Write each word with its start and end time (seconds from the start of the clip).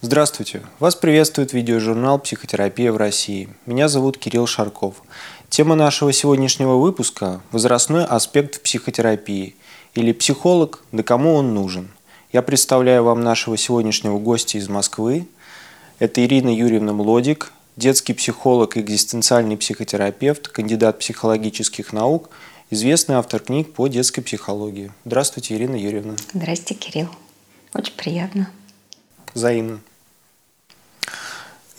Здравствуйте! 0.00 0.62
Вас 0.78 0.94
приветствует 0.94 1.52
видеожурнал 1.52 2.20
«Психотерапия 2.20 2.92
в 2.92 2.96
России». 2.96 3.48
Меня 3.66 3.88
зовут 3.88 4.16
Кирилл 4.16 4.46
Шарков. 4.46 5.02
Тема 5.48 5.74
нашего 5.74 6.12
сегодняшнего 6.12 6.76
выпуска– 6.76 7.40
возрастной 7.50 8.04
аспект 8.04 8.62
психотерапии 8.62 9.56
или 9.96 10.12
психолог, 10.12 10.84
да 10.92 11.02
кому 11.02 11.34
он 11.34 11.52
нужен. 11.52 11.88
Я 12.32 12.42
представляю 12.42 13.02
вам 13.02 13.22
нашего 13.22 13.56
сегодняшнего 13.56 14.20
гостя 14.20 14.58
из 14.58 14.68
Москвы. 14.68 15.26
Это 15.98 16.24
Ирина 16.24 16.54
Юрьевна 16.54 16.92
Млодик, 16.92 17.52
детский 17.74 18.14
психолог 18.14 18.76
и 18.76 18.80
экзистенциальный 18.80 19.56
психотерапевт, 19.56 20.46
кандидат 20.46 21.00
психологических 21.00 21.92
наук, 21.92 22.30
известный 22.70 23.16
автор 23.16 23.40
книг 23.40 23.72
по 23.72 23.88
детской 23.88 24.22
психологии. 24.22 24.92
Здравствуйте, 25.04 25.56
Ирина 25.56 25.74
Юрьевна. 25.74 26.14
Здрасте, 26.32 26.74
Кирилл. 26.74 27.08
Очень 27.74 27.94
приятно. 27.94 28.48
Взаимно. 29.34 29.80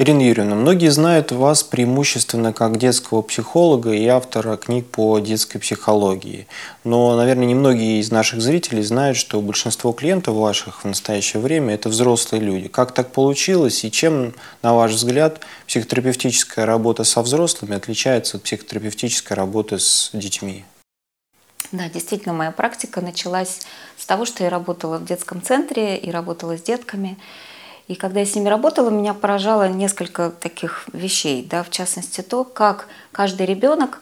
Ирина 0.01 0.21
Юрьевна, 0.21 0.55
многие 0.55 0.91
знают 0.91 1.33
вас 1.33 1.61
преимущественно 1.61 2.53
как 2.53 2.77
детского 2.77 3.21
психолога 3.21 3.91
и 3.91 4.07
автора 4.07 4.55
книг 4.55 4.87
по 4.87 5.19
детской 5.19 5.59
психологии. 5.59 6.47
Но, 6.85 7.17
наверное, 7.17 7.47
немногие 7.47 7.99
из 7.99 8.09
наших 8.09 8.41
зрителей 8.41 8.81
знают, 8.81 9.17
что 9.17 9.41
большинство 9.41 9.91
клиентов 9.91 10.35
ваших 10.35 10.85
в 10.85 10.87
настоящее 10.87 11.41
время– 11.41 11.73
это 11.75 11.89
взрослые 11.89 12.41
люди. 12.41 12.69
Как 12.69 12.93
так 12.93 13.11
получилось 13.11 13.83
и 13.83 13.91
чем, 13.91 14.33
на 14.61 14.73
ваш 14.73 14.93
взгляд, 14.93 15.41
психотерапевтическая 15.67 16.65
работа 16.65 17.03
со 17.03 17.21
взрослыми 17.21 17.75
отличается 17.75 18.37
от 18.37 18.43
психотерапевтической 18.43 19.35
работы 19.35 19.79
с 19.79 20.11
детьми? 20.13 20.63
Да, 21.73 21.89
действительно, 21.89 22.33
моя 22.33 22.51
практика 22.51 23.01
началась 23.01 23.63
с 23.97 24.05
того, 24.05 24.23
что 24.23 24.45
я 24.45 24.49
работала 24.49 24.97
в 24.97 25.03
детском 25.03 25.41
центре 25.41 25.97
и 25.97 26.09
работала 26.09 26.57
с 26.57 26.61
детками– 26.61 27.17
и 27.89 27.95
когда 27.95 28.19
я 28.19 28.25
с 28.27 28.35
ними 28.35 28.47
работала, 28.47 28.91
меня 28.91 29.15
поражало 29.15 29.67
несколько 29.67 30.29
таких 30.29 30.85
вещей, 30.93 31.43
да, 31.43 31.63
в 31.63 31.71
частности 31.71 32.21
то, 32.21 32.43
как 32.43 32.87
каждый 33.11 33.47
ребенок 33.47 33.99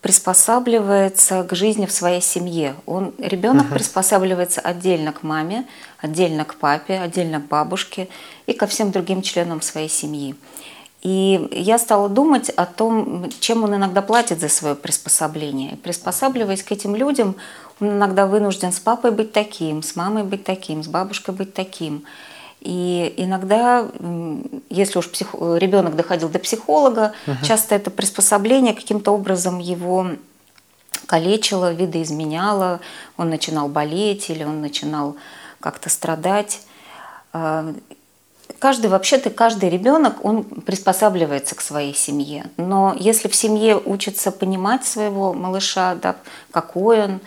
приспосабливается 0.00 1.44
к 1.44 1.54
жизни 1.54 1.84
в 1.84 1.92
своей 1.92 2.22
семье. 2.22 2.74
Он, 2.86 3.12
ребенок 3.18 3.66
uh-huh. 3.66 3.74
приспосабливается 3.74 4.62
отдельно 4.62 5.12
к 5.12 5.22
маме, 5.22 5.66
отдельно 5.98 6.46
к 6.46 6.54
папе, 6.54 6.98
отдельно 6.98 7.40
к 7.40 7.48
бабушке 7.48 8.08
и 8.46 8.54
ко 8.54 8.66
всем 8.66 8.90
другим 8.90 9.20
членам 9.20 9.60
своей 9.60 9.90
семьи. 9.90 10.34
И 11.02 11.46
я 11.52 11.78
стала 11.78 12.08
думать 12.08 12.48
о 12.48 12.64
том, 12.64 13.28
чем 13.38 13.64
он 13.64 13.74
иногда 13.74 14.00
платит 14.00 14.40
за 14.40 14.48
свое 14.48 14.74
приспособление. 14.74 15.76
приспосабливаясь 15.76 16.62
к 16.62 16.72
этим 16.72 16.96
людям, 16.96 17.36
он 17.80 17.90
иногда 17.90 18.26
вынужден 18.26 18.72
с 18.72 18.80
папой 18.80 19.10
быть 19.10 19.32
таким, 19.32 19.82
с 19.82 19.94
мамой 19.94 20.24
быть 20.24 20.44
таким, 20.44 20.82
с 20.82 20.88
бабушкой 20.88 21.34
быть 21.34 21.52
таким. 21.52 22.04
И 22.60 23.14
иногда, 23.16 23.88
если 24.68 24.98
уж 24.98 25.10
псих... 25.10 25.34
ребенок 25.34 25.96
доходил 25.96 26.28
до 26.28 26.38
психолога, 26.38 27.12
угу. 27.26 27.36
часто 27.42 27.74
это 27.74 27.90
приспособление 27.90 28.74
каким-то 28.74 29.12
образом 29.12 29.58
его 29.58 30.08
калечило, 31.06 31.72
видоизменяло, 31.72 32.80
он 33.16 33.30
начинал 33.30 33.68
болеть 33.68 34.30
или 34.30 34.44
он 34.44 34.60
начинал 34.60 35.16
как-то 35.58 35.88
страдать. 35.88 36.62
А, 37.32 37.72
каждый, 38.58 38.90
вообще-то, 38.90 39.30
каждый 39.30 39.70
ребенок, 39.70 40.24
он 40.24 40.44
приспосабливается 40.44 41.54
к 41.54 41.62
своей 41.62 41.94
семье. 41.94 42.44
Но 42.56 42.94
если 42.98 43.28
в 43.28 43.34
семье 43.34 43.80
учится 43.82 44.30
понимать 44.30 44.84
своего 44.84 45.32
малыша, 45.32 45.94
да, 45.94 46.16
какой 46.50 47.04
он, 47.04 47.20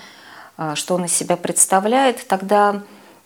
а, 0.58 0.76
что 0.76 0.96
он 0.96 1.06
из 1.06 1.14
себя 1.14 1.38
представляет, 1.38 2.26
тогда 2.28 2.84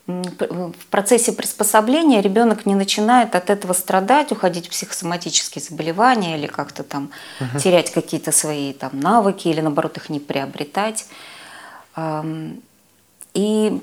в 0.08 0.86
процессе 0.90 1.34
приспособления 1.34 2.22
ребенок 2.22 2.66
не 2.66 2.76
начинает 2.76 3.36
от 3.36 3.50
этого 3.50 3.74
страдать, 3.74 4.32
уходить 4.32 4.68
в 4.68 4.70
психосоматические 4.70 5.62
заболевания 5.62 6.38
или 6.38 6.48
как-то 6.48 6.84
там 6.84 7.10
угу. 7.42 7.60
терять 7.60 7.92
какие-то 7.92 8.32
свои 8.32 8.72
там 8.72 9.00
навыки 9.00 9.50
или 9.50 9.60
наоборот 9.60 9.98
их 9.98 10.10
не 10.10 10.22
приобретать. 10.22 11.08
И 13.34 13.82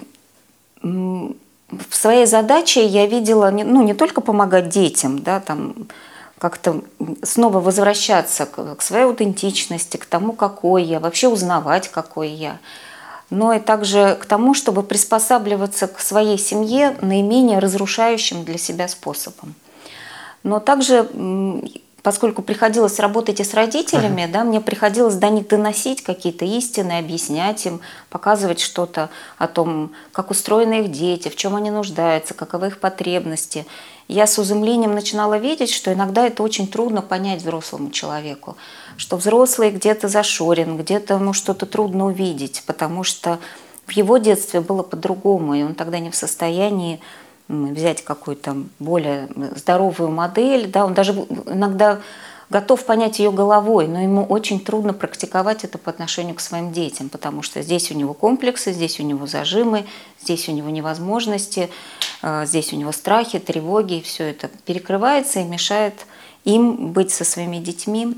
в 0.83 1.95
своей 1.95 2.27
задаче 2.27 2.87
я 2.87 3.07
видела 3.07 3.51
ну, 3.51 3.83
не 3.83 3.95
только 3.95 4.21
помогать 4.23 4.71
детям, 4.71 5.23
да, 5.23 5.41
там, 5.41 5.89
как-то 6.39 6.83
снова 7.23 7.61
возвращаться 7.61 8.47
к 8.47 8.81
своей 8.81 9.05
аутентичности, 9.05 9.99
к 9.99 10.07
тому, 10.07 10.33
какой 10.33 10.85
я, 10.85 11.01
вообще 11.01 11.29
узнавать, 11.29 11.89
какой 11.89 12.29
я 12.31 12.59
но 13.35 13.53
и 13.53 13.61
также 13.61 14.17
к 14.21 14.27
тому, 14.27 14.55
чтобы 14.55 14.83
приспосабливаться 14.83 15.89
к 15.89 16.01
своей 16.01 16.39
семье 16.39 16.97
наименее 17.01 17.59
разрушающим 17.59 18.45
для 18.45 18.59
себя 18.59 18.89
способом. 18.89 19.55
Но 20.43 20.61
также, 20.61 21.09
поскольку 22.03 22.43
приходилось 22.43 23.01
работать 23.01 23.41
и 23.41 23.45
с 23.45 23.55
родителями, 23.55 24.23
uh-huh. 24.23 24.33
да, 24.33 24.45
мне 24.45 24.61
приходилось 24.61 25.15
до 25.15 25.29
них 25.31 25.49
доносить 25.49 26.03
какие-то 26.03 26.45
истины, 26.45 26.99
объяснять 26.99 27.65
им, 27.67 27.81
показывать 28.11 28.61
что-то 28.61 29.11
о 29.39 29.49
том, 29.49 29.93
как 30.13 30.31
устроены 30.31 30.83
их 30.83 30.93
дети, 30.93 31.29
в 31.29 31.37
чем 31.37 31.57
они 31.57 31.71
нуждаются, 31.71 32.35
каковы 32.35 32.69
их 32.69 32.79
потребности. 32.79 33.67
Я 34.09 34.27
с 34.27 34.39
изумлением 34.39 34.95
начинала 34.95 35.39
видеть, 35.39 35.71
что 35.71 35.93
иногда 35.93 36.27
это 36.27 36.43
очень 36.43 36.67
трудно 36.67 37.03
понять 37.03 37.41
взрослому 37.41 37.91
человеку 37.91 38.57
что 38.97 39.17
взрослый 39.17 39.71
где-то 39.71 40.09
зашорен, 40.09 40.77
где-то 40.77 41.15
ему 41.15 41.33
что-то 41.33 41.67
трудно 41.67 42.07
увидеть, 42.07 42.63
потому 42.67 43.05
что 43.05 43.39
в 43.87 43.93
его 43.93 44.19
детстве 44.19 44.61
было 44.61 44.83
по-другому, 44.83 45.55
и 45.55 45.63
он 45.63 45.75
тогда 45.75 45.99
не 45.99 46.11
в 46.11 46.17
состоянии 46.17 47.01
взять 47.49 48.03
какую-то 48.03 48.57
более 48.79 49.29
здоровую 49.55 50.11
модель, 50.11 50.69
да, 50.69 50.87
он 50.87 50.95
даже 50.95 51.13
иногда 51.13 52.01
готов 52.55 52.85
понять 52.85 53.19
ее 53.19 53.33
головой, 53.33 53.89
но 53.89 54.01
ему 54.01 54.25
очень 54.25 54.61
трудно 54.61 54.93
практиковать 54.93 55.65
это 55.65 55.77
по 55.77 55.91
отношению 55.91 56.37
к 56.37 56.41
своим 56.41 56.73
детям, 56.73 57.09
потому 57.09 57.43
что 57.43 57.63
здесь 57.63 57.91
у 57.91 57.95
него 57.95 58.15
комплексы, 58.15 58.73
здесь 58.73 59.01
у 59.01 59.03
него 59.03 59.27
зажимы, 59.27 59.87
здесь 60.23 60.49
у 60.49 60.53
него 60.53 60.71
невозможности, 60.71 61.69
э, 62.23 62.47
здесь 62.47 62.73
у 62.73 62.77
него 62.77 62.93
страхи, 62.93 63.41
тревоги, 63.41 63.95
и 63.95 64.03
все 64.03 64.31
это 64.31 64.49
перекрывается 64.67 65.41
и 65.41 65.45
мешает 65.45 66.07
им 66.45 66.93
быть 66.93 67.11
со 67.11 67.25
своими 67.25 67.57
детьми 67.57 68.17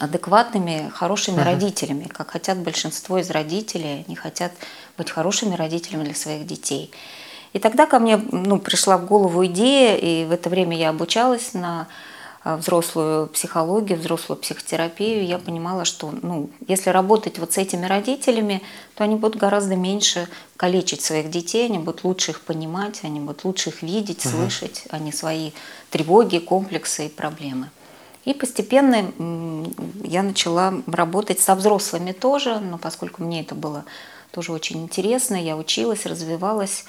адекватными, 0.00 0.90
хорошими 0.92 1.40
uh-huh. 1.40 1.44
родителями, 1.44 2.04
как 2.04 2.32
хотят 2.32 2.58
большинство 2.58 3.16
из 3.16 3.30
родителей. 3.30 4.04
Они 4.06 4.16
хотят 4.16 4.52
быть 4.98 5.10
хорошими 5.10 5.54
родителями 5.54 6.04
для 6.04 6.14
своих 6.14 6.46
детей. 6.46 6.90
И 7.54 7.58
тогда 7.58 7.86
ко 7.86 7.98
мне 7.98 8.18
ну, 8.18 8.58
пришла 8.58 8.98
в 8.98 9.06
голову 9.06 9.46
идея, 9.46 9.96
и 9.96 10.26
в 10.26 10.32
это 10.32 10.50
время 10.50 10.76
я 10.76 10.90
обучалась 10.90 11.54
на 11.54 11.86
взрослую 12.44 13.28
психологию, 13.28 13.98
взрослую 13.98 14.38
психотерапию, 14.38 15.26
я 15.26 15.38
понимала, 15.38 15.84
что 15.86 16.12
ну, 16.22 16.50
если 16.68 16.90
работать 16.90 17.38
вот 17.38 17.54
с 17.54 17.58
этими 17.58 17.86
родителями, 17.86 18.62
то 18.94 19.04
они 19.04 19.16
будут 19.16 19.40
гораздо 19.40 19.76
меньше 19.76 20.28
калечить 20.56 21.00
своих 21.00 21.30
детей, 21.30 21.66
они 21.66 21.78
будут 21.78 22.04
лучше 22.04 22.32
их 22.32 22.42
понимать, 22.42 23.00
они 23.02 23.20
будут 23.20 23.44
лучше 23.44 23.70
их 23.70 23.82
видеть, 23.82 24.26
угу. 24.26 24.36
слышать, 24.36 24.84
а 24.90 24.98
не 24.98 25.10
свои 25.10 25.52
тревоги, 25.90 26.38
комплексы 26.38 27.06
и 27.06 27.08
проблемы. 27.08 27.70
И 28.26 28.34
постепенно 28.34 29.10
я 30.02 30.22
начала 30.22 30.74
работать 30.86 31.40
со 31.40 31.54
взрослыми 31.54 32.12
тоже, 32.12 32.58
но 32.58 32.78
поскольку 32.78 33.22
мне 33.22 33.40
это 33.40 33.54
было 33.54 33.84
тоже 34.32 34.52
очень 34.52 34.82
интересно, 34.82 35.36
я 35.36 35.56
училась, 35.56 36.06
развивалась 36.06 36.84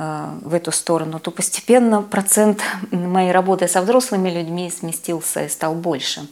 в 0.00 0.54
эту 0.54 0.72
сторону, 0.72 1.20
то 1.20 1.30
постепенно 1.30 2.00
процент 2.00 2.62
моей 2.90 3.32
работы 3.32 3.68
со 3.68 3.82
взрослыми 3.82 4.30
людьми 4.30 4.70
сместился 4.70 5.44
и 5.44 5.48
стал 5.50 5.74
больше. 5.74 6.26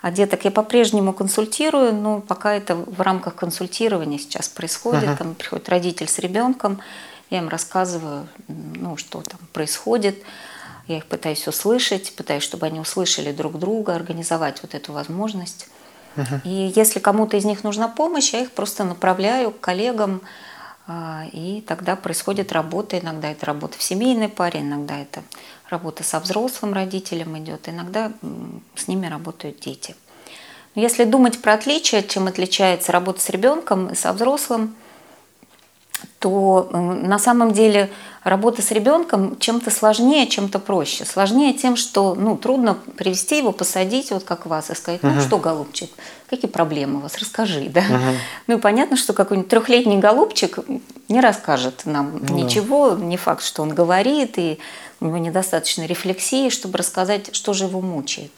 А 0.00 0.12
деток 0.12 0.44
я 0.44 0.52
по-прежнему 0.52 1.12
консультирую, 1.12 1.92
но 1.92 2.20
пока 2.20 2.54
это 2.54 2.76
в 2.76 3.00
рамках 3.00 3.34
консультирования 3.34 4.18
сейчас 4.18 4.48
происходит. 4.48 5.02
Uh-huh. 5.02 5.16
Там 5.16 5.34
приходит 5.34 5.68
родитель 5.68 6.06
с 6.06 6.20
ребенком, 6.20 6.80
я 7.30 7.38
им 7.38 7.48
рассказываю, 7.48 8.28
ну, 8.46 8.96
что 8.96 9.20
там 9.22 9.40
происходит. 9.52 10.22
Я 10.86 10.98
их 10.98 11.06
пытаюсь 11.06 11.46
услышать, 11.48 12.14
пытаюсь, 12.14 12.44
чтобы 12.44 12.66
они 12.66 12.78
услышали 12.78 13.32
друг 13.32 13.58
друга, 13.58 13.96
организовать 13.96 14.62
вот 14.62 14.74
эту 14.74 14.92
возможность. 14.92 15.68
Uh-huh. 16.14 16.40
И 16.44 16.72
если 16.76 17.00
кому-то 17.00 17.36
из 17.36 17.44
них 17.44 17.64
нужна 17.64 17.88
помощь, 17.88 18.32
я 18.32 18.42
их 18.42 18.52
просто 18.52 18.84
направляю 18.84 19.50
к 19.50 19.58
коллегам, 19.58 20.22
и 21.32 21.62
тогда 21.66 21.96
происходит 21.96 22.52
работа. 22.52 22.98
Иногда 22.98 23.30
это 23.30 23.46
работа 23.46 23.78
в 23.78 23.82
семейной 23.82 24.28
паре, 24.28 24.60
иногда 24.60 24.98
это 24.98 25.22
работа 25.68 26.02
со 26.02 26.18
взрослым 26.18 26.72
родителем 26.72 27.36
идет, 27.38 27.68
иногда 27.68 28.12
с 28.74 28.88
ними 28.88 29.06
работают 29.06 29.60
дети. 29.60 29.94
Если 30.74 31.04
думать 31.04 31.42
про 31.42 31.54
отличия, 31.54 32.02
чем 32.02 32.26
отличается 32.26 32.92
работа 32.92 33.20
с 33.20 33.28
ребенком 33.30 33.88
и 33.90 33.94
со 33.94 34.12
взрослым, 34.12 34.76
то 36.18 36.68
на 36.72 37.18
самом 37.18 37.52
деле 37.52 37.90
работа 38.24 38.60
с 38.60 38.70
ребенком 38.72 39.38
чем-то 39.38 39.70
сложнее, 39.70 40.26
чем-то 40.26 40.58
проще. 40.58 41.04
Сложнее 41.04 41.54
тем, 41.54 41.76
что 41.76 42.14
ну, 42.14 42.36
трудно 42.36 42.78
привести 42.96 43.38
его, 43.38 43.52
посадить, 43.52 44.10
вот 44.10 44.24
как 44.24 44.46
вас, 44.46 44.70
и 44.70 44.74
сказать, 44.74 45.02
ну 45.02 45.10
uh-huh. 45.10 45.26
что, 45.26 45.38
голубчик, 45.38 45.90
какие 46.28 46.50
проблемы 46.50 46.98
у 46.98 47.02
вас, 47.02 47.16
расскажи. 47.18 47.68
Да? 47.68 47.80
Uh-huh. 47.80 48.16
Ну 48.48 48.58
и 48.58 48.60
понятно, 48.60 48.96
что 48.96 49.12
какой-нибудь 49.12 49.48
трехлетний 49.48 49.98
голубчик 49.98 50.58
не 51.08 51.20
расскажет 51.20 51.82
нам 51.84 52.16
uh-huh. 52.16 52.32
ничего, 52.32 52.94
не 52.94 53.16
факт, 53.16 53.44
что 53.44 53.62
он 53.62 53.70
говорит, 53.70 54.38
и 54.38 54.58
у 55.00 55.06
него 55.06 55.18
недостаточно 55.18 55.86
рефлексии, 55.86 56.50
чтобы 56.50 56.78
рассказать, 56.78 57.34
что 57.34 57.52
же 57.52 57.64
его 57.64 57.80
мучает. 57.80 58.32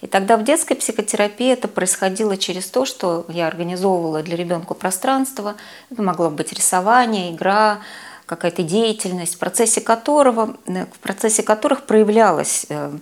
И 0.00 0.06
тогда 0.06 0.36
в 0.36 0.44
детской 0.44 0.74
психотерапии 0.74 1.52
это 1.52 1.68
происходило 1.68 2.36
через 2.36 2.66
то, 2.66 2.86
что 2.86 3.26
я 3.28 3.46
организовывала 3.46 4.22
для 4.22 4.36
ребенка 4.36 4.74
пространство. 4.74 5.56
Это 5.90 6.02
могло 6.02 6.30
быть 6.30 6.52
рисование, 6.52 7.32
игра, 7.32 7.80
какая-то 8.26 8.62
деятельность, 8.62 9.34
в 9.34 9.38
процессе 9.38 9.80
которого, 9.80 10.56
э, 10.66 10.86
в 10.86 10.98
процессе 11.00 11.42
которых 11.42 11.82
проявлялась 11.82 12.64
э, 12.68 12.92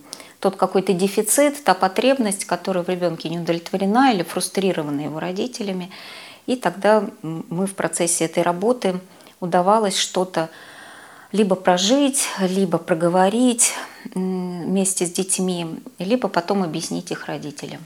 тот 0.40 0.56
какой-то 0.56 0.92
дефицит, 0.92 1.62
та 1.62 1.74
потребность, 1.74 2.46
которая 2.46 2.82
в 2.82 2.88
ребенке 2.88 3.28
не 3.28 3.38
удовлетворена 3.38 4.12
или 4.12 4.22
фрустрирована 4.22 5.02
его 5.02 5.20
родителями. 5.20 5.90
И 6.46 6.56
тогда 6.56 7.04
мы 7.22 7.66
в 7.66 7.74
процессе 7.74 8.24
этой 8.24 8.42
работы 8.42 9.00
удавалось 9.40 9.96
что-то 9.96 10.48
либо 11.32 11.56
прожить, 11.56 12.28
либо 12.40 12.78
проговорить 12.78 13.74
вместе 14.14 15.06
с 15.06 15.10
детьми, 15.10 15.80
либо 15.98 16.28
потом 16.28 16.62
объяснить 16.62 17.10
их 17.10 17.26
родителям. 17.26 17.84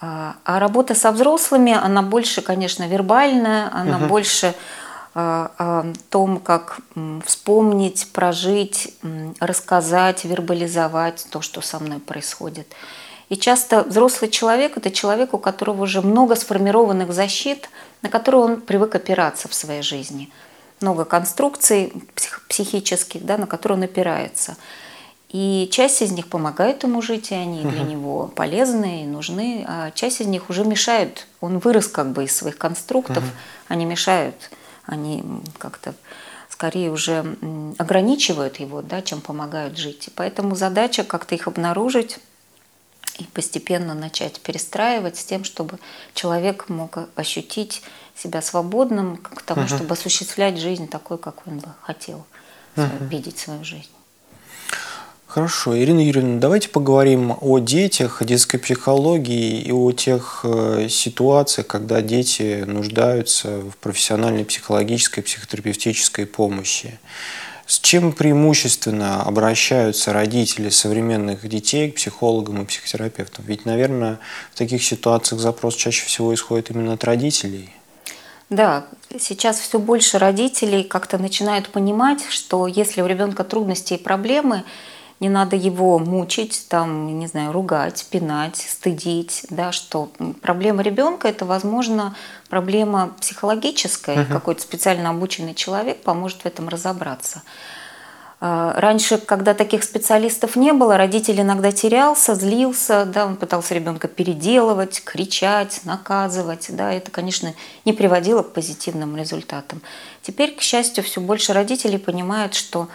А, 0.00 0.36
а 0.44 0.58
работа 0.58 0.94
со 0.94 1.10
взрослыми, 1.10 1.72
она 1.72 2.02
больше, 2.02 2.42
конечно, 2.42 2.86
вербальная, 2.86 3.70
она 3.72 3.96
угу. 3.96 4.06
больше 4.06 4.54
а, 5.14 5.50
о 5.58 5.92
том, 6.10 6.38
как 6.38 6.78
вспомнить, 7.24 8.12
прожить, 8.12 8.94
рассказать, 9.40 10.24
вербализовать 10.24 11.26
то, 11.30 11.40
что 11.40 11.62
со 11.62 11.80
мной 11.80 11.98
происходит. 11.98 12.68
И 13.28 13.36
часто 13.36 13.82
взрослый 13.82 14.30
человек– 14.30 14.76
это 14.76 14.92
человек, 14.92 15.34
у 15.34 15.38
которого 15.38 15.82
уже 15.82 16.00
много 16.00 16.36
сформированных 16.36 17.12
защит, 17.12 17.68
на 18.02 18.08
которые 18.08 18.42
он 18.42 18.60
привык 18.60 18.94
опираться 18.94 19.48
в 19.48 19.54
своей 19.54 19.82
жизни– 19.82 20.30
много 20.80 21.04
конструкций 21.04 21.92
псих, 22.14 22.46
психических, 22.48 23.24
да, 23.24 23.38
на 23.38 23.46
которые 23.46 23.78
он 23.78 23.84
опирается. 23.84 24.56
И 25.28 25.68
часть 25.72 26.02
из 26.02 26.12
них 26.12 26.28
помогает 26.28 26.82
ему 26.84 27.02
жить, 27.02 27.32
и 27.32 27.34
они 27.34 27.60
угу. 27.60 27.70
для 27.70 27.82
него 27.82 28.28
полезны 28.28 29.02
и 29.02 29.06
нужны, 29.06 29.64
а 29.66 29.90
часть 29.90 30.20
из 30.20 30.26
них 30.26 30.50
уже 30.50 30.64
мешают. 30.64 31.26
Он 31.40 31.58
вырос 31.58 31.88
как 31.88 32.12
бы 32.12 32.24
из 32.24 32.36
своих 32.36 32.58
конструктов, 32.58 33.24
угу. 33.24 33.32
они 33.68 33.84
мешают, 33.84 34.36
они 34.84 35.24
как-то 35.58 35.94
скорее 36.48 36.90
уже 36.90 37.36
ограничивают 37.76 38.60
его, 38.60 38.80
да, 38.80 39.02
чем 39.02 39.20
помогают 39.20 39.76
жить. 39.76 40.08
И 40.08 40.10
поэтому 40.10 40.54
задача 40.54 41.04
как-то 41.04 41.34
их 41.34 41.48
обнаружить 41.48 42.18
и 43.18 43.24
постепенно 43.24 43.94
начать 43.94 44.40
перестраивать 44.40 45.18
с 45.18 45.24
тем, 45.24 45.44
чтобы 45.44 45.78
человек 46.14 46.68
мог 46.68 46.98
ощутить 47.14 47.82
себя 48.16 48.42
свободным 48.42 49.16
к 49.16 49.42
тому, 49.42 49.62
угу. 49.62 49.68
чтобы 49.68 49.92
осуществлять 49.92 50.58
жизнь 50.58 50.88
такой, 50.88 51.18
как 51.18 51.46
он 51.46 51.58
бы 51.58 51.68
хотел 51.82 52.24
угу. 52.76 52.86
видеть 53.10 53.38
свою 53.38 53.64
жизнь. 53.64 53.90
Хорошо, 55.26 55.78
Ирина 55.78 56.00
Юрьевна, 56.00 56.40
давайте 56.40 56.70
поговорим 56.70 57.36
о 57.38 57.58
детях, 57.58 58.22
о 58.22 58.24
детской 58.24 58.56
психологии 58.56 59.60
и 59.60 59.70
о 59.70 59.92
тех 59.92 60.40
э, 60.44 60.88
ситуациях, 60.88 61.66
когда 61.66 62.00
дети 62.00 62.64
нуждаются 62.66 63.58
в 63.58 63.76
профессиональной 63.76 64.46
психологической, 64.46 65.22
психотерапевтической 65.22 66.24
помощи. 66.24 66.98
С 67.66 67.80
чем 67.80 68.12
преимущественно 68.12 69.24
обращаются 69.24 70.14
родители 70.14 70.70
современных 70.70 71.46
детей 71.46 71.90
к 71.90 71.96
психологам 71.96 72.62
и 72.62 72.64
психотерапевтам? 72.64 73.44
Ведь, 73.46 73.66
наверное, 73.66 74.20
в 74.54 74.56
таких 74.56 74.82
ситуациях 74.84 75.42
запрос 75.42 75.74
чаще 75.74 76.06
всего 76.06 76.32
исходит 76.32 76.70
именно 76.70 76.94
от 76.94 77.04
родителей. 77.04 77.74
Да, 78.48 78.86
сейчас 79.18 79.58
все 79.58 79.78
больше 79.78 80.18
родителей 80.18 80.84
как-то 80.84 81.18
начинают 81.18 81.68
понимать, 81.68 82.24
что 82.28 82.66
если 82.66 83.02
у 83.02 83.06
ребенка 83.06 83.42
трудности 83.42 83.94
и 83.94 83.98
проблемы, 83.98 84.62
не 85.18 85.28
надо 85.28 85.56
его 85.56 85.98
мучить, 85.98 86.66
там, 86.68 87.18
не 87.18 87.26
знаю, 87.26 87.50
ругать, 87.50 88.06
пинать, 88.10 88.56
стыдить, 88.56 89.46
да, 89.48 89.72
что 89.72 90.10
проблема 90.42 90.82
ребенка 90.82 91.28
это, 91.28 91.46
возможно, 91.46 92.14
проблема 92.50 93.14
психологическая, 93.20 94.18
uh-huh. 94.18 94.32
какой-то 94.32 94.60
специально 94.60 95.08
обученный 95.10 95.54
человек 95.54 96.02
поможет 96.02 96.42
в 96.42 96.46
этом 96.46 96.68
разобраться. 96.68 97.42
А, 98.48 98.72
раньше, 98.80 99.18
когда 99.18 99.54
таких 99.54 99.82
специалистов 99.82 100.54
не 100.54 100.72
было, 100.72 100.96
родитель 100.96 101.40
иногда 101.40 101.72
терялся, 101.72 102.36
злился, 102.36 103.04
да, 103.04 103.26
он 103.26 103.34
пытался 103.34 103.74
ребенка 103.74 104.06
переделывать, 104.06 105.02
кричать, 105.02 105.80
наказывать. 105.82 106.66
Да, 106.68 106.92
это, 106.92 107.10
конечно, 107.10 107.54
не 107.84 107.92
приводило 107.92 108.42
к 108.42 108.52
позитивным 108.52 109.16
результатам. 109.16 109.82
Теперь, 110.22 110.54
к 110.54 110.60
счастью, 110.60 111.02
все 111.02 111.20
больше 111.20 111.54
родителей 111.54 111.98
понимают, 111.98 112.54
что 112.54 112.86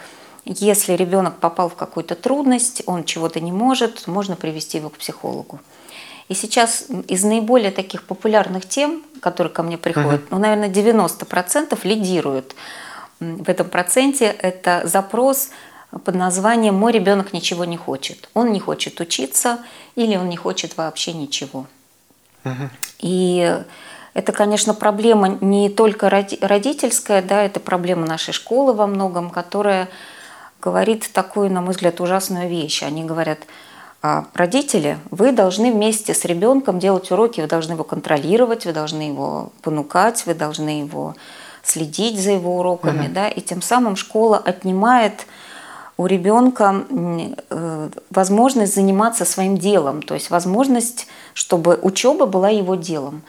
если 0.46 0.94
ребенок 0.94 1.36
попал 1.36 1.68
в 1.68 1.74
какую-то 1.74 2.14
трудность, 2.14 2.82
он 2.86 3.04
чего-то 3.04 3.38
не 3.40 3.52
может, 3.52 4.06
можно 4.06 4.36
привести 4.36 4.78
его 4.78 4.88
к 4.88 4.96
психологу. 4.96 5.60
И 6.28 6.34
сейчас 6.34 6.86
из 7.08 7.24
наиболее 7.24 7.72
таких 7.72 8.04
популярных 8.04 8.66
тем, 8.66 9.02
которые 9.20 9.52
ко 9.52 9.62
мне 9.62 9.76
приходят, 9.76 10.22
uh-huh. 10.22 10.28
ну, 10.30 10.38
наверное, 10.38 10.70
90% 10.70 11.78
лидируют 11.82 12.54
в 13.22 13.48
этом 13.48 13.68
проценте 13.68 14.26
это 14.26 14.82
запрос 14.84 15.50
под 16.04 16.14
названием 16.14 16.74
«Мой 16.74 16.92
ребенок 16.92 17.32
ничего 17.32 17.64
не 17.64 17.76
хочет». 17.76 18.28
Он 18.34 18.52
не 18.52 18.60
хочет 18.60 19.00
учиться 19.00 19.58
или 19.94 20.16
он 20.16 20.28
не 20.28 20.36
хочет 20.36 20.76
вообще 20.76 21.12
ничего. 21.12 21.66
Угу. 22.44 22.70
И 23.00 23.62
это, 24.14 24.32
конечно, 24.32 24.74
проблема 24.74 25.38
не 25.40 25.70
только 25.70 26.10
родительская, 26.10 27.22
да, 27.22 27.42
это 27.42 27.60
проблема 27.60 28.06
нашей 28.06 28.32
школы 28.32 28.72
во 28.72 28.86
многом, 28.86 29.30
которая 29.30 29.88
говорит 30.60 31.10
такую, 31.12 31.50
на 31.50 31.60
мой 31.60 31.72
взгляд, 31.72 32.00
ужасную 32.00 32.48
вещь. 32.48 32.82
Они 32.82 33.04
говорят, 33.04 33.40
«А, 34.02 34.26
родители, 34.34 34.98
вы 35.10 35.32
должны 35.32 35.72
вместе 35.72 36.14
с 36.14 36.24
ребенком 36.24 36.78
делать 36.78 37.10
уроки, 37.10 37.40
вы 37.40 37.46
должны 37.46 37.72
его 37.72 37.84
контролировать, 37.84 38.66
вы 38.66 38.72
должны 38.72 39.02
его 39.02 39.52
понукать, 39.62 40.24
вы 40.26 40.34
должны 40.34 40.80
его 40.80 41.14
следить 41.62 42.20
за 42.20 42.32
его 42.32 42.58
уроками, 42.58 43.06
угу. 43.06 43.14
да, 43.14 43.28
и 43.28 43.40
тем 43.40 43.62
самым 43.62 43.96
школа 43.96 44.38
отнимает 44.38 45.26
у 45.96 46.06
ребенка 46.06 46.84
э, 47.50 47.90
возможность 48.10 48.74
заниматься 48.74 49.24
своим 49.24 49.56
делом, 49.56 50.02
то 50.02 50.14
есть 50.14 50.30
возможность, 50.30 51.06
чтобы 51.34 51.78
учеба 51.80 52.26
была 52.26 52.48
его 52.48 52.74
делом. 52.74 53.22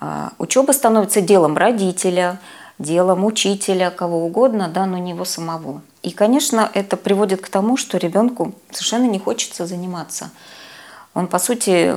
А, 0.00 0.32
учеба 0.38 0.72
становится 0.72 1.20
делом 1.20 1.56
родителя, 1.56 2.40
делом 2.78 3.24
учителя, 3.24 3.90
кого 3.90 4.24
угодно, 4.24 4.68
да, 4.68 4.86
но 4.86 4.98
не 4.98 5.12
его 5.12 5.24
самого. 5.24 5.82
И, 6.02 6.10
конечно, 6.10 6.70
это 6.74 6.96
приводит 6.96 7.40
к 7.40 7.48
тому, 7.48 7.76
что 7.76 7.98
ребенку 7.98 8.54
совершенно 8.70 9.06
не 9.06 9.18
хочется 9.18 9.66
заниматься. 9.66 10.30
Он, 11.16 11.28
по 11.28 11.38
сути, 11.38 11.94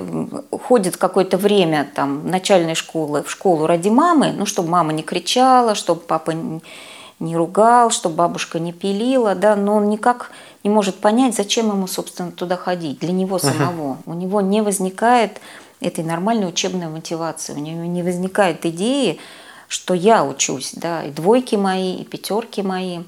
ходит 0.50 0.96
какое-то 0.96 1.38
время 1.38 1.92
там, 1.94 2.32
начальной 2.32 2.74
школы 2.74 3.22
в 3.22 3.30
школу 3.30 3.68
ради 3.68 3.90
мамы, 3.90 4.32
ну, 4.32 4.46
чтобы 4.46 4.70
мама 4.70 4.94
не 4.94 5.04
кричала, 5.04 5.76
чтобы 5.76 6.00
папа 6.00 6.34
не 7.20 7.36
ругал, 7.36 7.92
чтобы 7.92 8.16
бабушка 8.16 8.60
не 8.60 8.72
пилила, 8.72 9.36
да, 9.36 9.58
но 9.58 9.76
он 9.76 9.90
никак 9.90 10.32
не 10.64 10.70
может 10.70 10.96
понять, 10.96 11.36
зачем 11.36 11.68
ему, 11.68 11.86
собственно, 11.86 12.32
туда 12.32 12.56
ходить, 12.56 13.00
для 13.00 13.12
него 13.12 13.40
самого. 13.40 13.96
Uh-huh. 13.96 13.98
У 14.06 14.14
него 14.14 14.40
не 14.40 14.62
возникает 14.62 15.42
этой 15.82 16.06
нормальной 16.06 16.48
учебной 16.48 16.88
мотивации, 16.88 17.52
у 17.52 17.60
него 17.60 17.84
не 17.84 18.04
возникает 18.04 18.66
идеи, 18.66 19.20
что 19.68 19.94
я 19.94 20.24
учусь, 20.24 20.72
да, 20.76 21.04
и 21.04 21.12
двойки 21.12 21.58
мои, 21.58 21.98
и 21.98 22.06
пятерки 22.06 22.62
мои. 22.62 23.00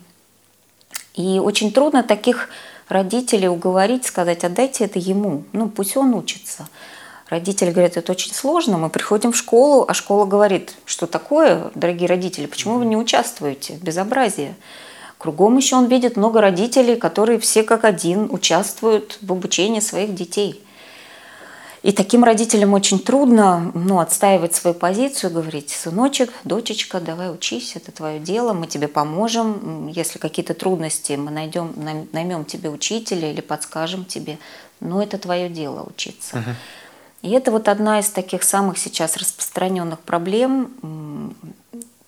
И 1.16 1.40
очень 1.40 1.72
трудно 1.72 2.04
таких 2.04 2.50
родителей 2.92 3.48
уговорить, 3.48 4.06
сказать, 4.06 4.44
отдайте 4.44 4.86
это 4.86 5.00
ему, 5.00 5.44
ну 5.54 5.70
пусть 5.70 5.98
он 5.98 6.14
учится. 6.14 6.68
Родители 7.30 7.72
говорят, 7.72 7.96
это 7.96 8.12
очень 8.12 8.34
сложно, 8.34 8.78
мы 8.78 8.90
приходим 8.90 9.32
в 9.32 9.38
школу, 9.38 9.86
а 9.88 9.94
школа 9.94 10.26
говорит, 10.26 10.76
что 10.86 11.08
такое, 11.08 11.72
дорогие 11.76 12.08
родители, 12.08 12.46
почему 12.46 12.78
вы 12.78 12.86
не 12.86 12.98
участвуете 12.98 13.74
в 13.74 13.84
безобразии? 13.84 14.54
Кругом 15.18 15.56
еще 15.58 15.78
он 15.78 15.86
видит 15.86 16.18
много 16.18 16.42
родителей, 16.42 16.96
которые 16.96 17.40
все 17.40 17.64
как 17.64 17.86
один 17.86 18.28
участвуют 18.32 19.18
в 19.22 19.32
обучении 19.32 19.80
своих 19.80 20.14
детей– 20.14 20.62
и 21.84 21.92
таким 21.92 22.24
родителям 22.24 22.74
очень 22.74 23.00
трудно 23.00 23.72
ну, 23.74 24.00
отстаивать 24.00 24.54
свою 24.54 24.76
позицию, 24.76 25.34
говорить, 25.34 25.72
сыночек, 25.72 26.32
дочечка, 26.44 27.00
давай 27.00 27.34
учись, 27.34 27.76
это 27.76 27.92
твое 27.92 28.20
дело, 28.20 28.54
мы 28.54 28.68
тебе 28.68 28.88
поможем. 28.88 29.88
Если 29.88 30.20
какие-то 30.20 30.54
трудности, 30.54 31.14
мы 31.14 31.32
найдем, 31.32 31.74
наймем 32.12 32.46
тебе 32.46 32.70
учителя 32.70 33.32
или 33.32 33.42
подскажем 33.42 34.06
тебе. 34.06 34.38
Но 34.80 35.02
это 35.02 35.18
твое 35.18 35.50
дело 35.50 35.84
учиться. 35.84 36.38
Uh-huh. 36.38 36.54
И 37.24 37.32
это 37.32 37.52
вот 37.52 37.68
одна 37.68 38.00
из 38.00 38.10
таких 38.10 38.44
самых 38.44 38.78
сейчас 38.78 39.18
распространенных 39.18 40.00
проблем, 40.00 41.36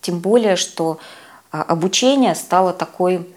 тем 0.01 0.19
более, 0.19 0.55
что 0.55 0.99
а 1.51 1.61
обучение 1.61 2.33
стало 2.33 2.73
такой 2.73 3.27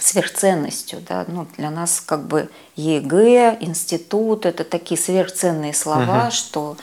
сверхценностью. 0.00 1.00
Да? 1.08 1.24
Ну, 1.28 1.46
для 1.56 1.70
нас 1.70 2.00
как 2.00 2.26
бы 2.26 2.48
ЕГЭ, 2.76 3.58
институт– 3.60 4.46
это 4.46 4.64
такие 4.64 5.00
сверхценные 5.00 5.74
слова, 5.74 6.24
угу. 6.24 6.30
что 6.30 6.76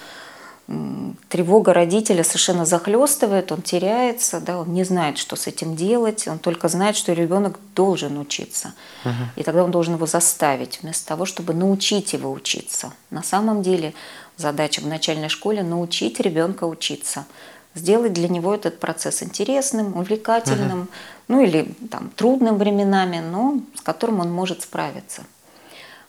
тревога 1.30 1.74
родителя 1.74 2.26
совершенно 2.26 2.66
захлестывает, 2.66 3.54
он 3.54 3.62
теряется, 3.62 4.42
да, 4.42 4.60
он 4.60 4.74
не 4.74 4.84
знает, 4.84 5.18
что 5.18 5.38
с 5.38 5.48
этим 5.48 5.78
делать, 5.78 6.28
он 6.28 6.40
только 6.40 6.68
знает, 6.68 6.98
что 6.98 7.14
ребенок 7.14 7.58
должен 7.74 8.18
учиться. 8.18 8.74
Угу. 9.06 9.14
И 9.38 9.44
тогда 9.44 9.64
он 9.64 9.72
должен 9.72 9.94
его 9.96 10.06
заставить, 10.06 10.80
вместо 10.82 11.08
того, 11.08 11.26
чтобы 11.26 11.54
научить 11.54 12.12
его 12.12 12.32
учиться. 12.32 12.92
На 13.12 13.24
самом 13.24 13.64
деле 13.64 13.94
задача 14.36 14.82
в 14.82 14.88
начальной 14.88 15.30
школе 15.30 15.64
научить 15.64 16.20
ребенка 16.20 16.66
учиться, 16.66 17.26
сделать 17.74 18.12
для 18.12 18.28
него 18.28 18.54
этот 18.54 18.80
процесс 18.80 19.24
интересным, 19.24 19.96
увлекательным, 19.96 20.82
угу. 20.82 20.88
Ну 21.28 21.42
или 21.44 21.74
там, 21.92 22.10
трудным 22.16 22.58
временами, 22.58 23.20
но 23.20 23.60
с 23.76 23.82
которым 23.82 24.20
он 24.20 24.32
может 24.32 24.62
справиться. 24.62 25.24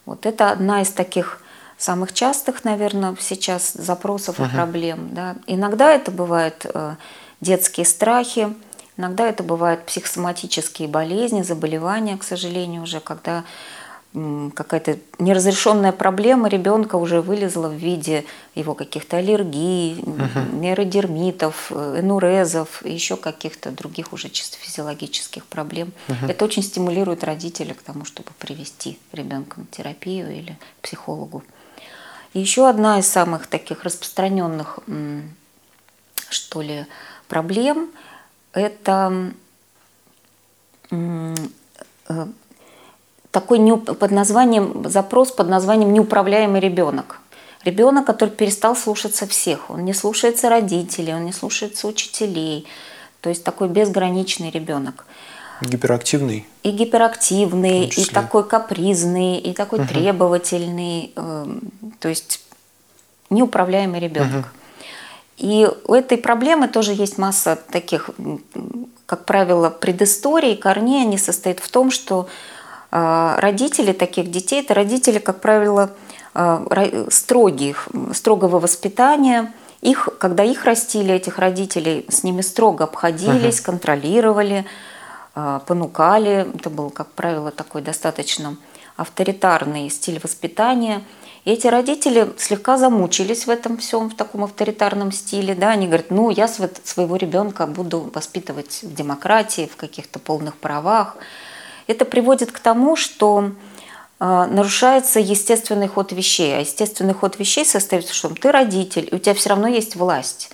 Вот 0.05 0.25
это 0.25 0.51
одна 0.51 0.81
из 0.81 0.89
таких 0.91 1.41
самых 1.77 2.13
частых, 2.13 2.63
наверное, 2.63 3.15
сейчас 3.19 3.73
запросов 3.73 4.39
uh-huh. 4.39 4.47
и 4.47 4.53
проблем. 4.53 5.09
Да. 5.11 5.35
Иногда 5.47 5.93
это 5.93 6.11
бывают 6.11 6.65
э, 6.65 6.95
детские 7.41 7.85
страхи, 7.85 8.53
иногда 8.97 9.27
это 9.27 9.43
бывают 9.43 9.85
психосоматические 9.85 10.87
болезни, 10.87 11.41
заболевания, 11.41 12.17
к 12.17 12.23
сожалению, 12.23 12.83
уже 12.83 12.99
когда 12.99 13.43
какая-то 14.13 14.97
неразрешенная 15.19 15.91
проблема 15.91 16.49
ребенка 16.49 16.95
уже 16.95 17.21
вылезла 17.21 17.67
в 17.67 17.75
виде 17.75 18.25
его 18.55 18.73
каких-то 18.73 19.17
аллергий, 19.17 19.99
uh-huh. 19.99 20.55
нейродермитов, 20.55 21.67
э, 21.69 21.99
энурезов 21.99 22.83
и 22.83 22.91
еще 22.91 23.17
каких-то 23.17 23.69
других 23.69 24.11
уже 24.11 24.29
чисто 24.29 24.57
физиологических 24.57 25.45
проблем. 25.45 25.91
Uh-huh. 26.07 26.31
Это 26.31 26.45
очень 26.45 26.63
стимулирует 26.63 27.23
родителя 27.23 27.75
к 27.75 27.83
тому, 27.83 28.03
чтобы 28.03 28.29
привести 28.39 28.97
ребенка 29.11 29.59
на 29.59 29.67
терапию 29.67 30.35
или 30.35 30.57
к 30.79 30.83
психологу. 30.85 31.43
И 32.33 32.39
еще 32.39 32.67
одна 32.67 32.99
из 32.99 33.07
самых 33.07 33.45
таких 33.45 33.83
распространенных, 33.83 34.79
что 36.29 36.61
ли, 36.61 36.85
проблем– 37.27 37.91
это 38.53 39.31
такой 43.31 43.59
под 43.77 44.11
названием, 44.11 44.89
запрос 44.89 45.31
под 45.31 45.49
названием 45.49 45.93
«неуправляемый 45.93 46.59
ребенок». 46.59 47.21
Ребенок, 47.65 48.05
который 48.05 48.29
перестал 48.29 48.75
слушаться 48.75 49.27
всех, 49.27 49.69
он 49.69 49.83
не 49.83 49.93
слушается 49.93 50.49
родителей, 50.49 51.13
он 51.13 51.25
не 51.25 51.33
слушается 51.33 51.87
учителей, 51.87 52.65
то 53.19 53.29
есть 53.29 53.43
такой 53.43 53.67
безграничный 53.67 54.49
ребенок. 54.49 55.05
Гиперактивный? 55.61 56.47
И 56.63 56.71
гиперактивный, 56.71 57.87
и 57.87 58.05
такой 58.05 58.47
капризный, 58.47 59.39
и 59.39 59.53
такой 59.53 59.79
угу. 59.79 59.89
требовательный, 59.89 61.11
э, 61.15 61.45
то 61.99 62.07
есть 62.07 62.41
неуправляемый 63.29 63.99
ребенок. 63.99 64.45
Угу. 64.45 64.59
И 65.39 65.69
у 65.85 65.93
этой 65.93 66.17
проблемы 66.17 66.67
тоже 66.67 66.93
есть 66.93 67.17
масса 67.17 67.57
таких, 67.71 68.09
как 69.05 69.25
правило, 69.25 69.69
предысторий, 69.69 70.55
корней. 70.55 71.03
Они 71.03 71.17
состоят 71.17 71.59
в 71.59 71.69
том, 71.69 71.91
что 71.91 72.27
родители 72.91 73.93
таких 73.93 74.31
детей– 74.31 74.61
это 74.63 74.73
родители, 74.73 75.19
как 75.19 75.41
правило, 75.41 75.91
э, 76.33 77.05
строгих, 77.09 77.87
строгого 78.13 78.59
воспитания. 78.59 79.53
Их, 79.81 80.09
когда 80.17 80.43
их 80.43 80.65
растили, 80.65 81.13
этих 81.13 81.39
родителей, 81.39 82.05
с 82.09 82.23
ними 82.23 82.41
строго 82.41 82.83
обходились, 82.83 83.59
угу. 83.59 83.65
контролировали, 83.65 84.65
а, 85.35 85.59
понукали. 85.59 86.47
Это 86.53 86.69
был, 86.69 86.89
как 86.89 87.07
правило, 87.11 87.51
такой 87.51 87.81
достаточно 87.81 88.57
авторитарный 88.97 89.89
стиль 89.89 90.19
воспитания. 90.21 91.01
И 91.45 91.51
эти 91.51 91.67
родители 91.67 92.33
слегка 92.37 92.77
замучились 92.77 93.47
в 93.47 93.49
этом 93.49 93.77
всем, 93.77 94.09
в 94.09 94.15
таком 94.15 94.43
авторитарном 94.43 95.13
стиле. 95.13 95.55
Да? 95.55 95.69
Они 95.69 95.85
говорят, 95.87 96.11
ну, 96.11 96.29
я 96.29 96.49
своего 96.49 97.15
ребенка 97.15 97.65
буду 97.65 98.11
воспитывать 98.13 98.83
в 98.83 98.93
демократии, 98.93 99.69
в 99.71 99.77
каких-то 99.77 100.19
полных 100.19 100.57
правах. 100.57 101.15
Это 101.89 102.05
приводит 102.05 102.51
к 102.51 102.59
тому, 102.59 102.95
что 102.95 103.51
э, 104.19 104.45
нарушается 104.51 105.19
естественный 105.19 105.87
ход 105.87 106.11
вещей. 106.11 106.55
А 106.55 106.59
естественный 106.59 107.15
ход 107.15 107.39
вещей 107.39 107.65
состоит 107.65 108.03
в 108.03 108.07
том, 108.07 108.35
что 108.35 108.41
ты 108.41 108.51
родитель, 108.51 109.09
и 109.11 109.15
у 109.15 109.17
тебя 109.17 109.33
все 109.33 109.49
равно 109.49 109.67
есть 109.67 109.95
власть. 109.95 110.51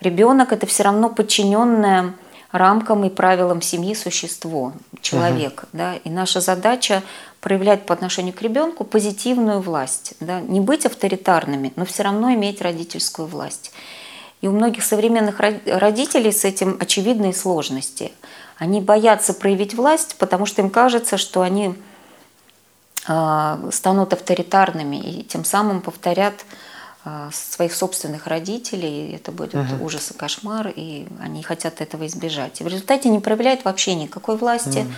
Ребенок– 0.00 0.52
это 0.54 0.66
все 0.66 0.84
равно 0.84 1.08
подчиненная 1.08 2.14
рамкам 2.52 3.04
и 3.04 3.10
правилам 3.10 3.60
семьи 3.60 3.92
существо, 3.92 4.72
человек. 5.00 5.64
Угу. 5.64 5.68
Да? 5.72 5.96
И 5.96 6.10
наша 6.10 6.40
задача 6.40 7.02
проявлять 7.40 7.84
по 7.84 7.92
отношению 7.92 8.32
к 8.32 8.40
ребенку 8.40 8.84
позитивную 8.84 9.60
власть. 9.60 10.14
Да? 10.20 10.40
Не 10.40 10.60
быть 10.60 10.86
авторитарными, 10.86 11.72
но 11.74 11.86
все 11.86 12.04
равно 12.04 12.32
иметь 12.34 12.62
родительскую 12.62 13.26
власть. 13.26 13.72
И 14.42 14.46
у 14.46 14.52
многих 14.52 14.84
современных 14.84 15.40
родителей 15.40 16.30
с 16.30 16.44
этим 16.44 16.76
очевидные 16.78 17.34
сложности. 17.34 18.12
Они 18.58 18.80
боятся 18.80 19.34
проявить 19.34 19.74
власть, 19.74 20.16
потому 20.18 20.44
что 20.44 20.62
им 20.62 20.70
кажется, 20.70 21.16
что 21.16 21.42
они 21.42 21.74
а, 23.06 23.60
станут 23.70 24.12
авторитарными 24.12 24.96
и 24.96 25.22
тем 25.22 25.44
самым 25.44 25.80
повторят 25.80 26.44
а, 27.04 27.30
своих 27.32 27.72
собственных 27.72 28.26
родителей, 28.26 29.14
это 29.14 29.32
будет 29.32 29.54
угу. 29.54 29.84
ужас 29.84 30.10
и 30.10 30.14
кошмар, 30.14 30.72
и 30.74 31.06
они 31.22 31.42
хотят 31.42 31.80
этого 31.80 32.06
избежать. 32.06 32.60
И 32.60 32.64
в 32.64 32.66
результате 32.66 33.08
не 33.08 33.20
проявляют 33.20 33.64
вообще 33.64 33.94
никакой 33.94 34.36
власти. 34.36 34.80
Угу. 34.80 34.92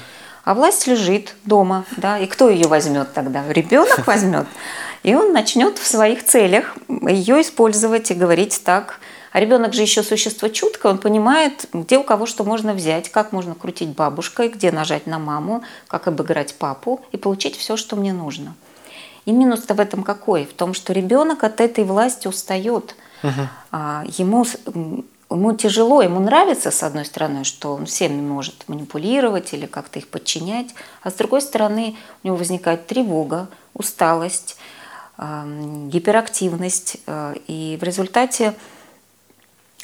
А 0.45 0.55
власть 0.55 0.87
лежит 0.87 1.37
дома, 1.45 1.85
да, 1.99 2.19
и 2.19 2.27
кто 2.27 2.49
ее 2.49 2.67
возьмет 2.67 3.13
тогда? 3.13 3.45
Ребенок 3.53 4.05
возьмет, 4.07 4.47
и 5.03 5.15
он 5.15 5.33
начнет 5.33 5.79
в 5.79 5.87
своих 5.87 6.25
целях 6.25 6.75
ее 6.89 7.43
использовать 7.43 8.11
и 8.11 8.15
говорить 8.15 8.63
так. 8.65 9.01
А 9.33 9.41
ребенок 9.41 9.75
же 9.75 9.83
еще 9.83 10.03
существо 10.03 10.49
чуткое, 10.49 10.93
он 10.93 10.99
понимает, 10.99 11.67
где 11.73 11.99
у 11.99 12.03
кого 12.03 12.27
что 12.27 12.43
можно 12.45 12.75
взять, 12.75 13.11
как 13.11 13.33
можно 13.33 13.55
крутить 13.55 13.91
бабушкой, 13.91 14.49
где 14.49 14.73
нажать 14.73 15.07
на 15.07 15.19
маму, 15.19 15.63
как 15.87 16.09
обыграть 16.09 16.55
папу 16.57 17.01
и 17.13 17.17
получить 17.17 17.57
все, 17.57 17.77
что 17.77 17.97
мне 17.97 18.13
нужно. 18.13 18.55
И 19.27 19.33
минус-то 19.33 19.75
в 19.75 19.81
этом 19.81 20.03
какой? 20.03 20.47
В 20.47 20.53
том, 20.55 20.75
что 20.75 20.93
ребенок 20.93 21.45
от 21.45 21.61
этой 21.61 21.85
власти 21.85 22.27
устает. 22.27 22.97
Угу. 23.23 23.77
Ему, 24.17 24.47
ему 25.31 25.53
тяжело, 25.53 26.03
ему 26.03 26.21
нравится, 26.21 26.71
с 26.71 26.83
одной 26.83 27.05
стороны, 27.05 27.45
что 27.45 27.75
он 27.75 27.87
всеми 27.87 28.21
может 28.21 28.65
манипулировать 28.67 29.53
или 29.53 29.67
как-то 29.67 29.99
их 29.99 30.09
подчинять, 30.09 30.75
а 31.03 31.11
с 31.11 31.15
другой 31.15 31.43
стороны 31.43 31.97
у 32.23 32.27
него 32.27 32.37
возникает 32.37 32.87
тревога, 32.87 33.49
усталость, 33.75 34.57
гиперактивность, 35.19 36.97
а, 37.07 37.35
и 37.47 37.77
в 37.79 37.85
результате 37.85 38.55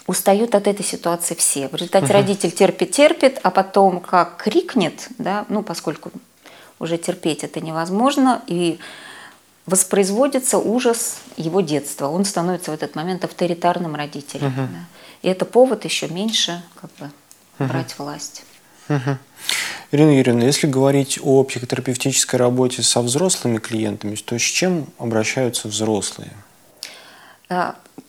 устают 0.06 0.54
от 0.54 0.66
этой 0.66 0.84
ситуации 0.84 1.34
все. 1.34 1.68
В 1.68 1.74
результате 1.74 2.06
угу. 2.06 2.12
родитель 2.14 2.50
терпит, 2.50 2.92
терпит, 2.92 3.40
а 3.42 3.50
потом 3.50 4.00
как 4.00 4.36
крикнет, 4.36 5.08
да, 5.18 5.44
ну 5.48 5.62
поскольку 5.62 6.10
уже 6.78 6.98
терпеть 6.98 7.42
это 7.42 7.60
невозможно, 7.60 8.42
и 8.46 8.78
воспроизводится 9.66 10.58
ужас 10.58 11.18
его 11.36 11.60
детства. 11.60 12.08
Он 12.08 12.24
становится 12.24 12.70
в 12.70 12.74
этот 12.74 12.94
момент 12.94 13.24
авторитарным 13.24 13.94
родителем. 13.96 14.48
Угу. 14.48 14.56
Да. 14.56 14.84
И 15.22 15.28
это 15.28 15.44
повод 15.44 15.84
еще 15.84 16.08
меньше 16.08 16.62
как 16.80 16.90
бы, 16.98 17.10
угу. 17.58 17.68
брать 17.68 17.98
власть. 17.98 18.44
Угу. 18.88 19.18
Ирина 19.92 20.16
Юрьевна, 20.16 20.44
если 20.44 20.66
говорить 20.66 21.18
о 21.22 21.42
психотерапевтической 21.44 22.38
работе 22.38 22.82
со 22.82 23.00
взрослыми 23.02 23.58
клиентами, 23.58 24.14
то 24.16 24.38
с 24.38 24.42
чем 24.42 24.86
обращаются 24.98 25.68
взрослые? 25.68 26.32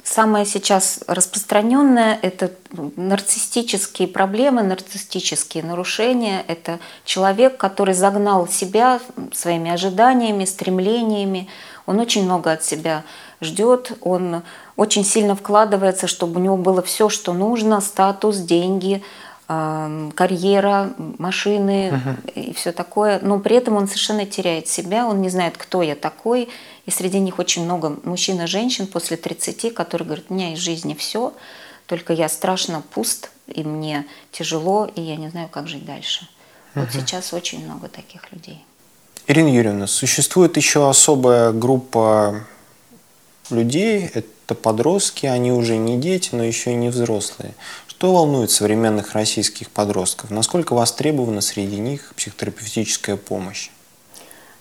Самое 0.09 0.45
сейчас 0.45 1.01
распространенное– 1.05 2.17
это 2.21 2.51
нарциссические 2.95 4.07
проблемы, 4.07 4.63
нарциссические 4.63 5.65
нарушения. 5.65 6.45
Это 6.47 6.79
человек, 7.03 7.57
который 7.57 7.93
загнал 7.93 8.47
себя 8.47 9.01
своими 9.33 9.69
ожиданиями, 9.69 10.45
стремлениями. 10.45 11.49
Он 11.85 11.99
очень 11.99 12.23
много 12.23 12.53
от 12.53 12.63
себя 12.63 13.03
ждет, 13.41 13.91
он 13.99 14.43
очень 14.77 15.03
сильно 15.03 15.35
вкладывается, 15.35 16.07
чтобы 16.07 16.39
у 16.39 16.43
него 16.43 16.55
было 16.55 16.81
все, 16.81 17.09
что 17.09 17.33
нужно, 17.33 17.81
статус, 17.81 18.37
деньги, 18.37 19.03
карьера, 19.47 20.93
машины 21.17 21.91
uh-huh. 21.91 22.31
и 22.33 22.53
все 22.53 22.71
такое. 22.71 23.19
Но 23.21 23.39
при 23.39 23.57
этом 23.57 23.75
он 23.75 23.87
совершенно 23.87 24.25
теряет 24.25 24.69
себя, 24.69 25.05
он 25.05 25.21
не 25.21 25.29
знает, 25.29 25.57
кто 25.57 25.81
я 25.81 25.95
такой. 25.95 26.47
И 26.87 26.91
среди 26.91 27.19
них 27.19 27.37
очень 27.37 27.65
много 27.65 27.97
мужчин 28.05 28.41
и 28.41 28.47
женщин 28.47 28.87
после 28.87 29.17
30, 29.17 29.73
которые 29.73 30.05
говорят, 30.05 30.25
у 30.29 30.33
меня 30.33 30.53
из 30.53 30.59
жизни 30.59 30.95
все, 30.95 31.33
только 31.85 32.13
я 32.13 32.29
страшно 32.29 32.81
пуст, 32.81 33.29
и 33.45 33.63
мне 33.63 34.05
тяжело, 34.31 34.89
и 34.95 35.01
я 35.01 35.17
не 35.17 35.29
знаю, 35.29 35.49
как 35.49 35.67
жить 35.67 35.85
дальше. 35.85 36.27
Uh-huh. 36.73 36.81
Вот 36.81 36.93
сейчас 36.93 37.33
очень 37.33 37.63
много 37.65 37.89
таких 37.89 38.31
людей. 38.31 38.63
Ирина 39.27 39.53
Юрьевна, 39.53 39.87
существует 39.87 40.55
еще 40.55 40.89
особая 40.89 41.51
группа 41.51 42.45
людей, 43.49 44.09
это 44.13 44.55
подростки, 44.55 45.25
они 45.25 45.51
уже 45.51 45.75
не 45.75 45.97
дети, 45.97 46.29
но 46.31 46.43
еще 46.43 46.71
и 46.71 46.75
не 46.75 46.87
взрослые. 46.87 47.53
Что 47.87 48.13
волнует 48.13 48.49
современных 48.49 49.11
российских 49.11 49.71
подростков? 49.71 50.29
Насколько 50.29 50.73
востребована 50.73 51.41
среди 51.41 51.77
них 51.77 52.13
психотерапевтическая 52.15 53.17
помощь? 53.17 53.71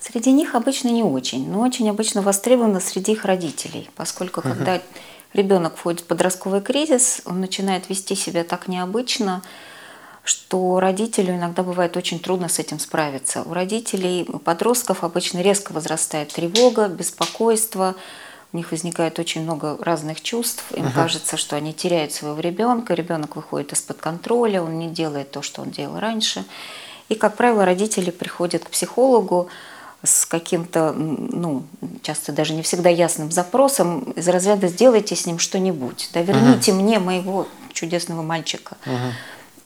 Среди 0.07 0.31
них 0.31 0.55
обычно 0.55 0.89
не 0.89 1.03
очень, 1.03 1.51
но 1.51 1.61
очень 1.61 1.91
обычно 1.91 2.23
востребована 2.23 2.79
среди 2.79 3.13
их 3.13 3.25
родителей, 3.25 3.91
поскольку 3.97 4.41
угу. 4.41 4.51
когда 4.51 4.81
ребенок 5.33 5.77
входит 5.77 6.01
в 6.01 6.05
подростковый 6.05 6.61
кризис, 6.61 7.23
он 7.25 7.41
начинает 7.41 7.89
вести 7.89 8.15
себя 8.15 8.45
так 8.45 8.69
необычно, 8.69 9.43
что 10.23 10.79
родителю 10.79 11.35
иногда 11.35 11.65
бывает 11.65 11.97
очень 11.97 12.21
трудно 12.21 12.49
с 12.49 12.61
этим 12.61 12.79
справиться. 12.79 13.43
У 13.43 13.53
родителей 13.53 14.27
у 14.29 14.39
подростков 14.39 15.03
обычно 15.03 15.41
резко 15.41 15.73
возрастает 15.73 16.33
тревога, 16.33 16.87
беспокойство, 16.87 17.97
у 18.53 18.57
них 18.57 18.71
возникает 18.71 19.19
очень 19.19 19.43
много 19.43 19.77
разных 19.81 20.21
чувств. 20.21 20.65
Им 20.71 20.87
uh-huh. 20.87 20.95
кажется, 20.95 21.37
что 21.37 21.57
они 21.57 21.75
теряют 21.75 22.13
своего 22.13 22.39
ребенка, 22.39 22.95
ребенок 22.95 23.35
выходит 23.35 23.73
из-под 23.73 23.97
контроля, 23.97 24.63
он 24.63 24.79
не 24.79 24.89
делает 24.89 25.33
то, 25.33 25.43
что 25.43 25.63
он 25.63 25.71
делал 25.71 25.99
раньше. 25.99 26.45
И, 27.09 27.17
как 27.17 27.37
правило, 27.37 27.65
родители 27.65 28.11
приходят 28.11 28.65
к 28.65 28.71
психологу 28.71 29.49
с 30.07 30.25
каким-то, 30.25 30.93
ну, 30.93 31.65
часто 32.03 32.33
даже 32.33 32.55
не 32.55 32.63
всегда 32.63 32.89
ясным 32.89 33.31
запросом 33.31 34.13
из 34.13 34.29
разряда 34.29 34.69
«сделайте 34.69 35.17
с 35.17 35.27
ним 35.27 35.39
что-нибудь», 35.39 36.11
да, 36.15 36.23
«верните 36.23 36.71
uh-huh. 36.71 36.81
мне 36.81 36.99
моего 36.99 37.47
чудесного 37.73 38.23
мальчика». 38.23 38.77
Uh-huh. 38.87 39.13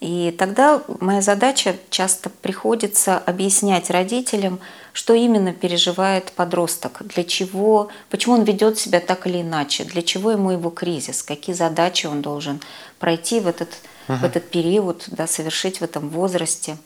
И 0.01 0.35
тогда 0.39 0.83
моя 1.01 1.21
задача 1.21 1.77
часто 1.91 2.31
приходится 2.31 3.19
объяснять 3.19 3.91
родителям, 3.91 4.59
что 4.95 5.13
именно 5.13 5.53
переживает 5.53 6.33
подросток, 6.33 7.03
для 7.05 7.23
чего, 7.23 7.89
почему 8.09 8.35
он 8.35 8.45
ведет 8.45 8.79
себя 8.79 9.01
так 9.01 9.27
или 9.27 9.43
иначе, 9.43 9.85
для 9.85 10.01
чего 10.01 10.31
ему 10.33 10.53
его 10.53 10.71
кризис, 10.71 11.23
какие 11.23 11.55
задачи 11.55 12.07
он 12.07 12.23
должен 12.23 12.61
пройти 12.99 13.41
в 13.41 13.47
этот, 13.47 13.69
uh-huh. 14.09 14.17
в 14.17 14.25
этот 14.25 14.51
период, 14.51 15.05
да, 15.09 15.27
совершить 15.27 15.81
в 15.81 15.85
этом 15.85 16.09
возрасте. 16.09 16.79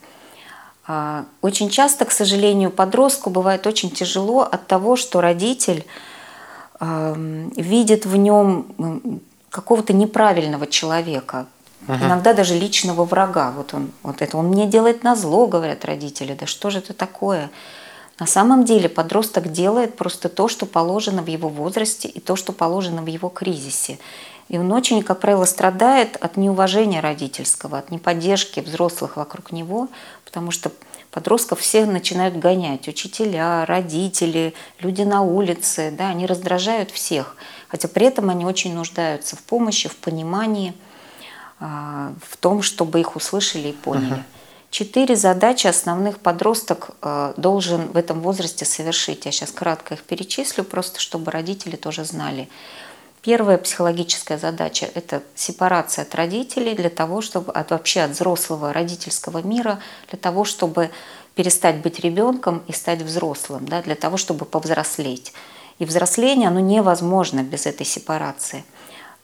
А, 0.87 1.25
очень 1.43 1.71
часто, 1.71 2.05
к 2.05 2.11
сожалению, 2.11 2.71
подростку 2.71 3.31
бывает 3.31 3.67
очень 3.67 3.91
тяжело 3.91 4.43
от 4.43 4.67
того, 4.67 4.97
что 4.97 5.21
родитель 5.21 5.85
видит 6.81 8.05
в 8.05 8.17
нем 8.17 9.21
какого-то 9.49 9.93
неправильного 9.93 10.67
человека, 10.67 11.47
Угу. 11.87 11.97
Иногда 11.97 12.33
даже 12.33 12.55
личного 12.59 13.05
врага. 13.05 13.53
Вот 13.57 13.75
он, 13.75 13.91
вот 14.03 14.23
это 14.23 14.37
он 14.37 14.47
мне 14.49 14.67
делает 14.67 15.05
на 15.05 15.15
зло, 15.17 15.47
говорят 15.47 15.85
родители. 15.85 16.35
Да 16.35 16.47
что 16.47 16.71
же 16.71 16.79
это 16.79 16.95
такое? 16.95 17.51
На 18.19 18.27
самом 18.27 18.65
деле 18.65 18.89
подросток 18.89 19.53
делает 19.53 19.97
просто 19.97 20.29
то, 20.29 20.49
что 20.49 20.67
положено 20.67 21.23
в 21.23 21.27
его 21.27 21.49
возрасте 21.49 22.09
и 22.09 22.21
то, 22.21 22.37
что 22.37 22.53
положено 22.53 23.03
в 23.03 23.07
его 23.07 23.29
кризисе. 23.29 23.99
И 24.49 24.59
он 24.59 24.71
очень, 24.73 25.03
как 25.03 25.21
правило, 25.21 25.45
страдает 25.45 26.17
от 26.17 26.37
неуважения 26.37 27.01
родительского, 27.01 27.79
от 27.79 27.91
неподдержки 27.91 28.61
взрослых 28.61 29.17
вокруг 29.17 29.53
него, 29.53 29.89
потому 30.25 30.51
что 30.51 30.71
подростков 31.11 31.61
все 31.61 31.87
начинают 31.87 32.37
гонять. 32.37 32.87
Учителя, 32.89 33.65
родители, 33.65 34.55
люди 34.81 35.03
на 35.03 35.23
улице, 35.23 35.95
да, 35.97 36.09
они 36.09 36.27
раздражают 36.27 36.91
всех. 36.91 37.37
Хотя 37.69 37.89
при 37.89 38.07
этом 38.07 38.31
они 38.31 38.45
очень 38.45 38.75
нуждаются 38.75 39.37
в 39.37 39.43
помощи, 39.43 39.89
в 39.89 39.97
понимании– 39.97 40.75
а, 41.61 42.13
в 42.21 42.37
том, 42.37 42.63
чтобы 42.63 43.01
их 43.01 43.17
услышали 43.17 43.69
и 43.69 43.73
поняли. 43.73 44.23
Четыре 44.71 45.15
задачи 45.15 45.67
основных 45.69 46.19
подросток 46.19 46.91
а, 47.01 47.33
должен 47.37 47.87
в 47.93 47.97
этом 47.97 48.21
возрасте 48.21 48.65
совершить. 48.65 49.25
Я 49.25 49.33
сейчас 49.33 49.51
кратко 49.51 49.95
их 49.95 50.03
перечислю, 50.03 50.65
просто 50.65 51.01
чтобы 51.01 51.31
родители 51.31 51.77
тоже 51.77 52.05
знали. 52.05 52.49
Первая 53.25 53.57
психологическая 53.57 54.37
задача– 54.37 54.87
это 54.95 55.23
сепарация 55.35 56.03
от 56.03 56.15
родителей 56.15 56.75
для 56.75 56.91
того, 56.91 57.23
чтобы 57.23 57.53
от 57.53 57.71
вообще 57.71 58.03
от 58.03 58.11
взрослого 58.11 58.71
родительского 58.71 59.43
мира, 59.43 59.81
для 60.11 60.19
того, 60.19 60.45
чтобы 60.45 60.91
перестать 61.35 61.79
быть 61.79 62.01
ребенком 62.01 62.63
и 62.69 62.73
стать 62.73 63.01
взрослым, 63.01 63.67
да, 63.67 63.81
для 63.81 63.95
того, 63.95 64.19
чтобы 64.19 64.45
повзрослеть. 64.45 65.33
И 65.79 65.87
взросление, 65.87 66.49
оно 66.49 66.61
невозможно 66.61 67.43
без 67.43 67.65
этой 67.65 67.87
сепарации– 67.87 68.63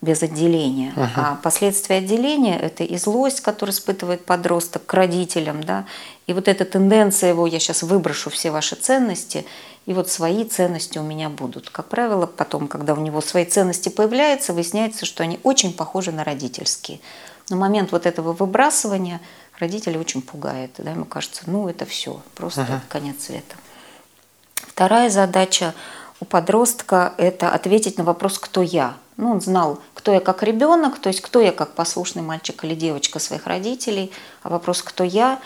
без 0.02 0.22
отделения. 0.22 0.92
Uh-huh. 0.96 1.08
А 1.16 1.34
последствия 1.42 1.96
отделения– 1.96 2.58
это 2.60 2.84
и 2.84 2.96
злость, 2.96 3.40
которую 3.40 3.74
испытывает 3.74 4.24
подросток 4.24 4.86
к 4.86 4.94
родителям, 4.94 5.62
да, 5.62 5.84
и 6.26 6.32
вот 6.32 6.48
эта 6.48 6.64
тенденция 6.64 7.30
его, 7.30 7.46
я 7.46 7.58
сейчас 7.58 7.82
выброшу 7.82 8.30
все 8.30 8.50
ваши 8.50 8.76
ценности, 8.76 9.44
и 9.90 9.92
вот 9.92 10.08
свои 10.08 10.44
ценности 10.44 10.98
у 10.98 11.02
меня 11.02 11.28
будут. 11.28 11.68
Как 11.68 11.88
правило, 11.88 12.24
потом, 12.24 12.68
когда 12.68 12.94
у 12.94 12.98
него 12.98 13.20
свои 13.20 13.44
ценности 13.44 13.88
появляются, 13.88 14.52
выясняется, 14.52 15.04
что 15.04 15.24
они 15.24 15.40
очень 15.42 15.72
похожи 15.72 16.12
на 16.12 16.22
родительские. 16.22 17.00
Но 17.48 17.56
момент 17.56 17.90
вот 17.90 18.06
этого 18.06 18.32
выбрасывания 18.32 19.20
родителей 19.58 19.98
очень 19.98 20.22
пугает. 20.22 20.70
Да, 20.78 20.92
ему 20.92 21.06
кажется, 21.06 21.42
ну 21.46 21.68
это 21.68 21.86
все, 21.86 22.22
просто 22.36 22.60
uh-huh. 22.60 22.80
конец 22.88 23.24
света. 23.24 23.56
Вторая 24.54 25.10
задача 25.10 25.74
у 26.20 26.24
подростка– 26.24 27.12
это 27.16 27.50
ответить 27.50 27.98
на 27.98 28.04
вопрос 28.04 28.38
«кто 28.38 28.62
я?». 28.62 28.94
Ну, 29.16 29.32
он 29.32 29.40
знал, 29.40 29.80
кто 29.94 30.12
я 30.12 30.20
как 30.20 30.44
ребенок, 30.44 31.00
то 31.00 31.08
есть 31.08 31.20
кто 31.20 31.40
я 31.40 31.50
как 31.50 31.74
послушный 31.74 32.22
мальчик 32.22 32.62
или 32.62 32.76
девочка 32.76 33.18
своих 33.18 33.44
родителей, 33.48 34.12
а 34.44 34.50
вопрос 34.50 34.82
«кто 34.82 35.02
я?» 35.02 35.40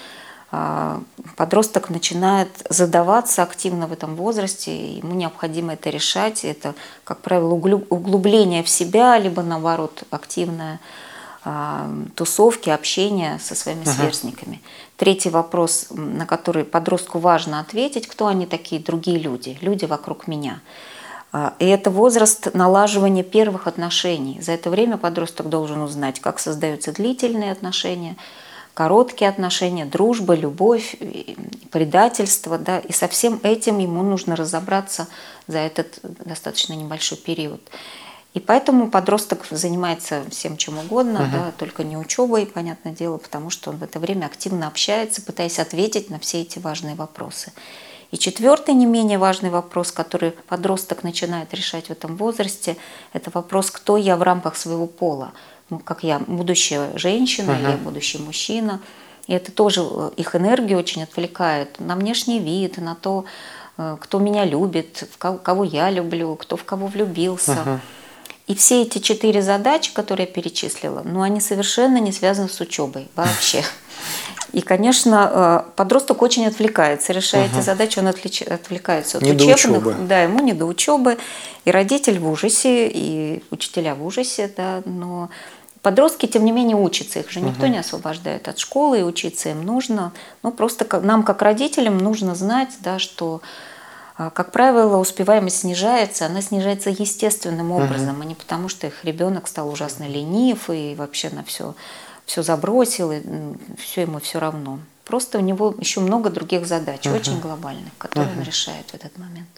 А, 0.57 1.01
подросток 1.37 1.91
начинает 1.91 2.49
задаваться 2.71 3.43
активно 3.43 3.89
в 3.89 3.93
этом 3.93 4.15
возрасте, 4.15 4.99
ему 4.99 5.15
необходимо 5.15 5.73
это 5.73 5.91
решать. 5.91 6.45
Это, 6.45 6.75
как 7.03 7.19
правило, 7.23 7.55
углубление 7.55 8.63
в 8.63 8.69
себя, 8.69 9.19
либо 9.19 9.43
наоборот 9.43 10.05
активное 10.11 10.79
а, 11.45 11.91
тусовки, 12.15 12.71
общение 12.71 13.41
со 13.41 13.57
своими 13.57 13.83
uh-huh. 13.83 13.97
сверстниками. 13.97 14.63
Третий 14.97 15.31
вопрос, 15.31 15.89
на 15.91 16.25
который 16.25 16.63
подростку 16.63 17.19
важно 17.19 17.59
ответить, 17.59 18.07
кто 18.07 18.29
они 18.29 18.47
такие 18.47 18.81
другие 18.81 19.19
люди, 19.19 19.59
люди 19.61 19.87
вокруг 19.87 20.29
меня. 20.29 20.61
А, 21.33 21.55
и 21.59 21.67
это 21.67 21.91
возраст 21.91 22.55
налаживания 22.55 23.25
первых 23.25 23.67
отношений. 23.67 24.41
За 24.41 24.53
это 24.53 24.71
время 24.71 24.99
подросток 24.99 25.49
должен 25.49 25.81
узнать, 25.81 26.21
как 26.21 26.39
создаются 26.39 26.93
длительные 26.93 27.51
отношения, 27.51 28.15
короткие 28.75 29.31
отношения, 29.31 29.87
дружба, 29.87 30.35
любовь, 30.35 30.97
предательство. 31.71 32.59
Да? 32.59 32.81
И 32.81 32.93
со 32.93 33.09
всем 33.09 33.41
этим 33.43 33.79
ему 33.79 34.03
нужно 34.03 34.37
разобраться 34.37 35.09
за 35.47 35.59
этот 35.59 36.01
достаточно 36.03 36.75
небольшой 36.75 37.19
период. 37.19 37.61
И 38.35 38.41
поэтому 38.41 38.91
подросток 38.91 39.47
занимается 39.51 40.25
всем 40.29 40.57
чем 40.57 40.79
угодно, 40.79 41.19
uh-huh. 41.19 41.33
да, 41.33 41.53
только 41.57 41.85
не 41.85 41.97
учебой, 41.97 42.47
понятное 42.47 42.93
дело, 42.93 43.17
потому 43.17 43.49
что 43.49 43.71
он 43.71 43.77
в 43.77 43.85
это 43.85 44.01
время 44.01 44.27
активно 44.27 44.67
общается, 44.67 45.23
пытаясь 45.23 45.61
ответить 45.61 46.11
на 46.11 46.19
все 46.19 46.43
эти 46.43 46.59
важные 46.59 46.97
вопросы. 46.97 47.53
И 48.11 48.19
четвертый, 48.19 48.75
не 48.75 48.87
менее 48.87 49.19
важный 49.19 49.51
вопрос, 49.51 49.93
который 49.93 50.33
подросток 50.33 51.05
начинает 51.05 51.55
решать 51.55 51.87
в 51.87 51.91
этом 51.91 52.17
возрасте, 52.17 52.77
это 53.13 53.31
вопрос, 53.33 53.71
кто 53.71 53.97
я 53.97 54.17
в 54.17 54.23
рамках 54.23 54.57
своего 54.57 54.87
пола. 54.87 55.33
Как 55.85 56.05
я 56.05 56.19
будущая 56.19 56.97
женщина 56.97 57.53
uh-huh. 57.53 57.69
или 57.69 57.77
будущий 57.77 58.19
мужчина. 58.19 58.81
И 59.27 59.33
это 59.33 59.51
тоже 59.51 59.81
э, 59.83 60.11
их 60.17 60.37
энергию 60.37 60.79
очень 60.79 61.03
отвлекает 61.03 61.81
на 61.81 61.97
внешний 61.97 62.39
вид, 62.39 62.79
на 62.79 62.95
то, 62.95 63.25
э, 63.79 63.97
кто 64.01 64.19
меня 64.19 64.45
любит, 64.45 65.09
кого 65.19 65.65
я 65.65 65.91
люблю, 65.91 66.37
кто 66.37 66.57
в 66.57 66.65
кого 66.65 66.87
влюбился. 66.87 67.53
Uh-huh. 67.53 67.79
И 68.47 68.55
все 68.55 68.83
эти 68.83 68.99
четыре 68.99 69.41
задачи, 69.41 69.95
которые 69.95 70.27
я 70.27 70.33
перечислила, 70.33 71.01
ну, 71.03 71.23
они 71.23 71.41
совершенно 71.41 71.97
не 71.97 72.13
связаны 72.13 72.51
с 72.51 72.61
учебой 72.61 73.09
вообще. 73.17 73.65
И, 74.53 74.61
конечно, 74.61 75.65
э, 75.67 75.71
подросток 75.77 76.23
очень 76.23 76.47
отвлекается, 76.47 77.13
решая 77.13 77.47
эти 77.47 77.61
задачи, 77.61 77.99
он 77.99 78.07
отвлекается 78.07 79.19
от 79.19 79.25
не 79.25 79.33
учебных. 79.33 79.83
До 79.83 79.91
учебы. 79.91 80.07
Да, 80.07 80.23
ему 80.23 80.41
не 80.41 80.53
до 80.53 80.67
учебы. 80.67 81.19
И 81.65 81.71
родитель 81.71 82.19
в 82.21 82.29
ужасе, 82.29 82.89
и 82.89 83.43
учителя 83.51 83.95
в 83.95 84.07
ужасе, 84.07 84.53
да, 84.55 84.83
но 84.85 85.31
Подростки, 85.85 86.25
тем 86.25 86.47
не 86.47 86.51
менее, 86.51 86.79
учатся. 86.79 87.21
Их 87.21 87.31
же 87.31 87.43
никто 87.43 87.65
угу. 87.65 87.73
не 87.73 87.77
освобождает 87.77 88.49
от 88.49 88.59
школы, 88.59 89.01
и 89.01 89.03
учиться 89.03 89.51
им 89.51 89.67
нужно. 89.67 90.13
Ну, 90.43 90.51
просто 90.51 90.87
нам, 91.01 91.23
как 91.23 91.43
родителям, 91.43 91.99
нужно 91.99 92.35
знать, 92.35 92.71
да, 92.81 92.99
что, 92.99 93.43
а, 94.17 94.31
как 94.31 94.51
правило, 94.51 94.97
успеваемость 94.97 95.59
снижается. 95.59 96.25
Она 96.25 96.41
снижается 96.41 96.89
естественным 96.89 97.71
образом, 97.71 98.15
угу. 98.15 98.23
а 98.23 98.25
не 98.25 98.35
потому, 98.35 98.71
что 98.71 98.87
их 98.87 99.05
ребенок 99.05 99.47
стал 99.47 99.69
ужасно 99.69 100.05
ленив 100.09 100.71
и 100.71 100.95
вообще 100.97 101.29
на 101.29 101.45
все 101.45 101.75
все 102.25 102.43
забросил, 102.43 103.13
и 103.13 103.21
все 103.77 104.01
ему 104.01 104.21
все 104.21 104.39
равно. 104.39 104.79
Просто 105.05 105.37
у 105.37 105.43
него 105.43 105.75
еще 105.79 106.01
много 106.01 106.31
других 106.31 106.67
задач, 106.67 107.07
угу. 107.07 107.15
очень 107.15 107.41
глобальных, 107.41 107.93
которые 107.99 108.33
угу. 108.33 108.41
он 108.41 108.47
решает 108.47 108.87
в 108.89 108.95
этот 108.95 109.19
момент. 109.19 109.51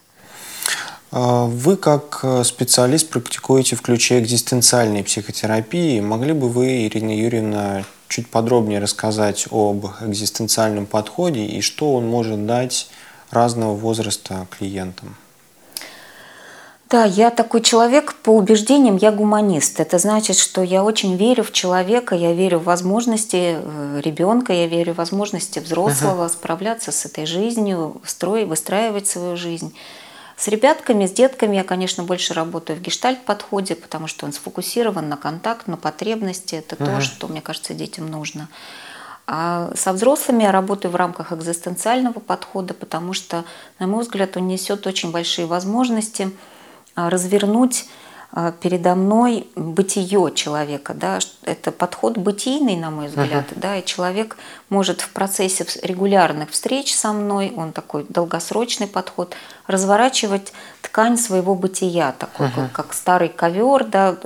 А 1.13 1.45
вы 1.45 1.77
как 1.77 2.21
э, 2.23 2.43
специалист 2.45 3.09
практикуете 3.09 3.77
в 3.77 3.83
ключе 3.83 4.19
экзистенциальной 4.19 5.05
психотерапии. 5.05 6.01
Могли 6.01 6.33
бы 6.33 6.49
вы, 6.49 6.87
Ирина 6.87 7.17
Юрьевна, 7.17 7.85
чуть 8.09 8.29
подробнее 8.29 8.81
рассказать 8.81 9.47
об 9.51 9.87
экзистенциальном 10.01 10.87
подходе 10.87 11.45
и 11.45 11.61
что 11.61 11.95
он 11.95 12.07
может 12.07 12.47
дать 12.47 12.89
разного 13.31 13.75
возраста 13.75 14.47
клиентам? 14.57 15.17
Да, 16.89 17.05
я 17.05 17.31
такой 17.31 17.63
человек 17.63 18.15
по 18.15 18.31
убеждениям, 18.31 18.97
я 18.97 19.11
гуманист. 19.11 19.81
Это 19.81 19.99
значит, 19.99 20.37
что 20.37 20.63
я 20.63 20.85
очень 20.85 21.17
верю 21.17 21.43
в 21.43 21.51
человека, 21.51 22.15
я 22.15 22.33
верю 22.33 22.61
в 22.61 22.65
возможности 22.65 23.57
э, 23.59 24.01
ребенка, 24.05 24.53
я 24.53 24.69
верю 24.69 24.93
в 24.93 24.99
возможности 24.99 25.59
взрослого 25.59 26.27
uh-huh. 26.27 26.33
справляться 26.33 26.93
с 26.93 27.05
этой 27.05 27.27
жизнью, 27.27 28.01
строить, 28.05 28.47
выстраивать 28.47 29.09
свою 29.09 29.37
жизнь. 29.37 29.75
С 30.37 30.49
ребятками, 30.49 31.07
с 31.07 31.13
детками 31.13 31.57
я, 31.57 31.65
конечно, 31.65 32.05
больше 32.05 32.35
работаю 32.35 32.79
в 32.79 32.83
гештальт-подходе, 32.83 33.75
потому 33.75 34.07
что 34.07 34.27
он 34.27 34.33
сфокусирован 34.33 35.09
на 35.09 35.17
контакт, 35.17 35.67
на 35.67 35.77
потребности. 35.77 36.57
Это 36.57 36.77
uh-huh. 36.77 36.97
то, 36.97 37.01
что, 37.01 37.29
мне 37.29 37.41
кажется, 37.41 37.73
детям 37.73 38.11
нужно. 38.11 38.49
А 39.27 39.73
со 39.75 39.93
взрослыми 39.93 40.45
я 40.45 40.53
работаю 40.53 40.93
в 40.93 40.97
рамках 40.97 41.33
экзистенциального 41.33 42.21
подхода, 42.21 42.75
потому 42.75 43.13
что, 43.13 43.45
на 43.79 43.87
мой 43.87 44.03
взгляд, 44.03 44.37
он 44.37 44.47
несет 44.47 44.87
очень 44.87 45.11
большие 45.11 45.47
возможности– 45.47 46.31
а, 46.97 47.11
развернуть 47.11 47.85
передо 48.61 48.95
мной 48.95 49.47
бытие 49.57 50.33
человека. 50.35 50.95
Да? 50.95 51.19
Это 51.43 51.73
подход 51.73 52.19
бытийный, 52.19 52.77
на 52.77 52.91
мой 52.91 53.09
взгляд. 53.09 53.51
Uh-huh. 53.51 53.61
Да? 53.61 53.77
И 53.77 53.85
человек 53.85 54.37
может 54.69 55.01
в 55.01 55.11
процессе 55.11 55.67
регулярных 55.83 56.51
встреч 56.51 56.95
со 56.95 57.13
мной, 57.13 57.53
он 57.57 57.73
такой 57.73 58.05
долгосрочный 58.09 58.89
подход, 58.89 59.35
разворачивать 59.67 60.53
ткань 60.83 61.17
своего 61.17 61.55
бытия, 61.55 62.13
такой, 62.13 62.49
uh-huh. 62.49 62.69
как, 62.73 62.93
старый 62.93 63.29
ковер, 63.29 63.85
да, 63.85 64.17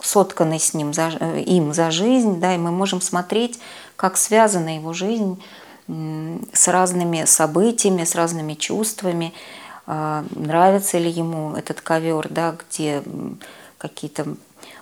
сотканный 0.00 0.58
с 0.60 0.72
ним, 0.72 0.94
за, 0.94 1.08
им 1.08 1.74
за 1.74 1.90
жизнь. 1.90 2.40
Да? 2.40 2.54
И 2.54 2.58
мы 2.58 2.70
можем 2.70 3.00
смотреть, 3.00 3.58
как 3.96 4.16
связана 4.16 4.76
его 4.76 4.92
жизнь 4.92 5.42
с 5.88 6.68
разными 6.68 7.24
событиями, 7.24 8.04
с 8.04 8.14
разными 8.14 8.54
чувствами. 8.54 9.34
А, 9.86 10.24
нравится 10.34 10.98
ли 10.98 11.10
ему 11.10 11.54
этот 11.54 11.80
ковер, 11.80 12.28
да, 12.30 12.56
где 12.68 13.02
какие-то 13.78 14.36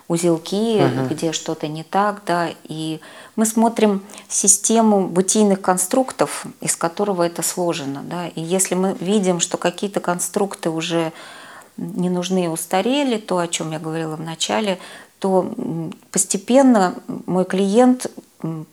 узелки, 0.07 0.79
uh-huh. 0.79 1.07
где 1.09 1.31
что-то 1.31 1.67
не 1.67 1.83
так, 1.83 2.21
да, 2.25 2.49
и 2.65 2.99
мы 3.35 3.45
смотрим 3.45 4.03
систему 4.27 5.07
бытийных 5.07 5.61
конструктов, 5.61 6.45
из 6.59 6.75
которого 6.75 7.23
это 7.23 7.41
сложено, 7.41 8.01
да, 8.03 8.27
и 8.27 8.41
если 8.41 8.75
мы 8.75 8.95
видим, 8.99 9.39
что 9.39 9.57
какие-то 9.57 10.01
конструкты 10.01 10.69
уже 10.69 11.13
не 11.77 12.09
нужны 12.09 12.45
и 12.45 12.47
устарели, 12.47 13.17
то, 13.17 13.39
о 13.39 13.47
чем 13.47 13.71
я 13.71 13.79
говорила 13.79 14.15
в 14.17 14.21
начале, 14.21 14.79
то 15.19 15.53
постепенно 16.11 16.95
мой 17.25 17.45
клиент, 17.45 18.07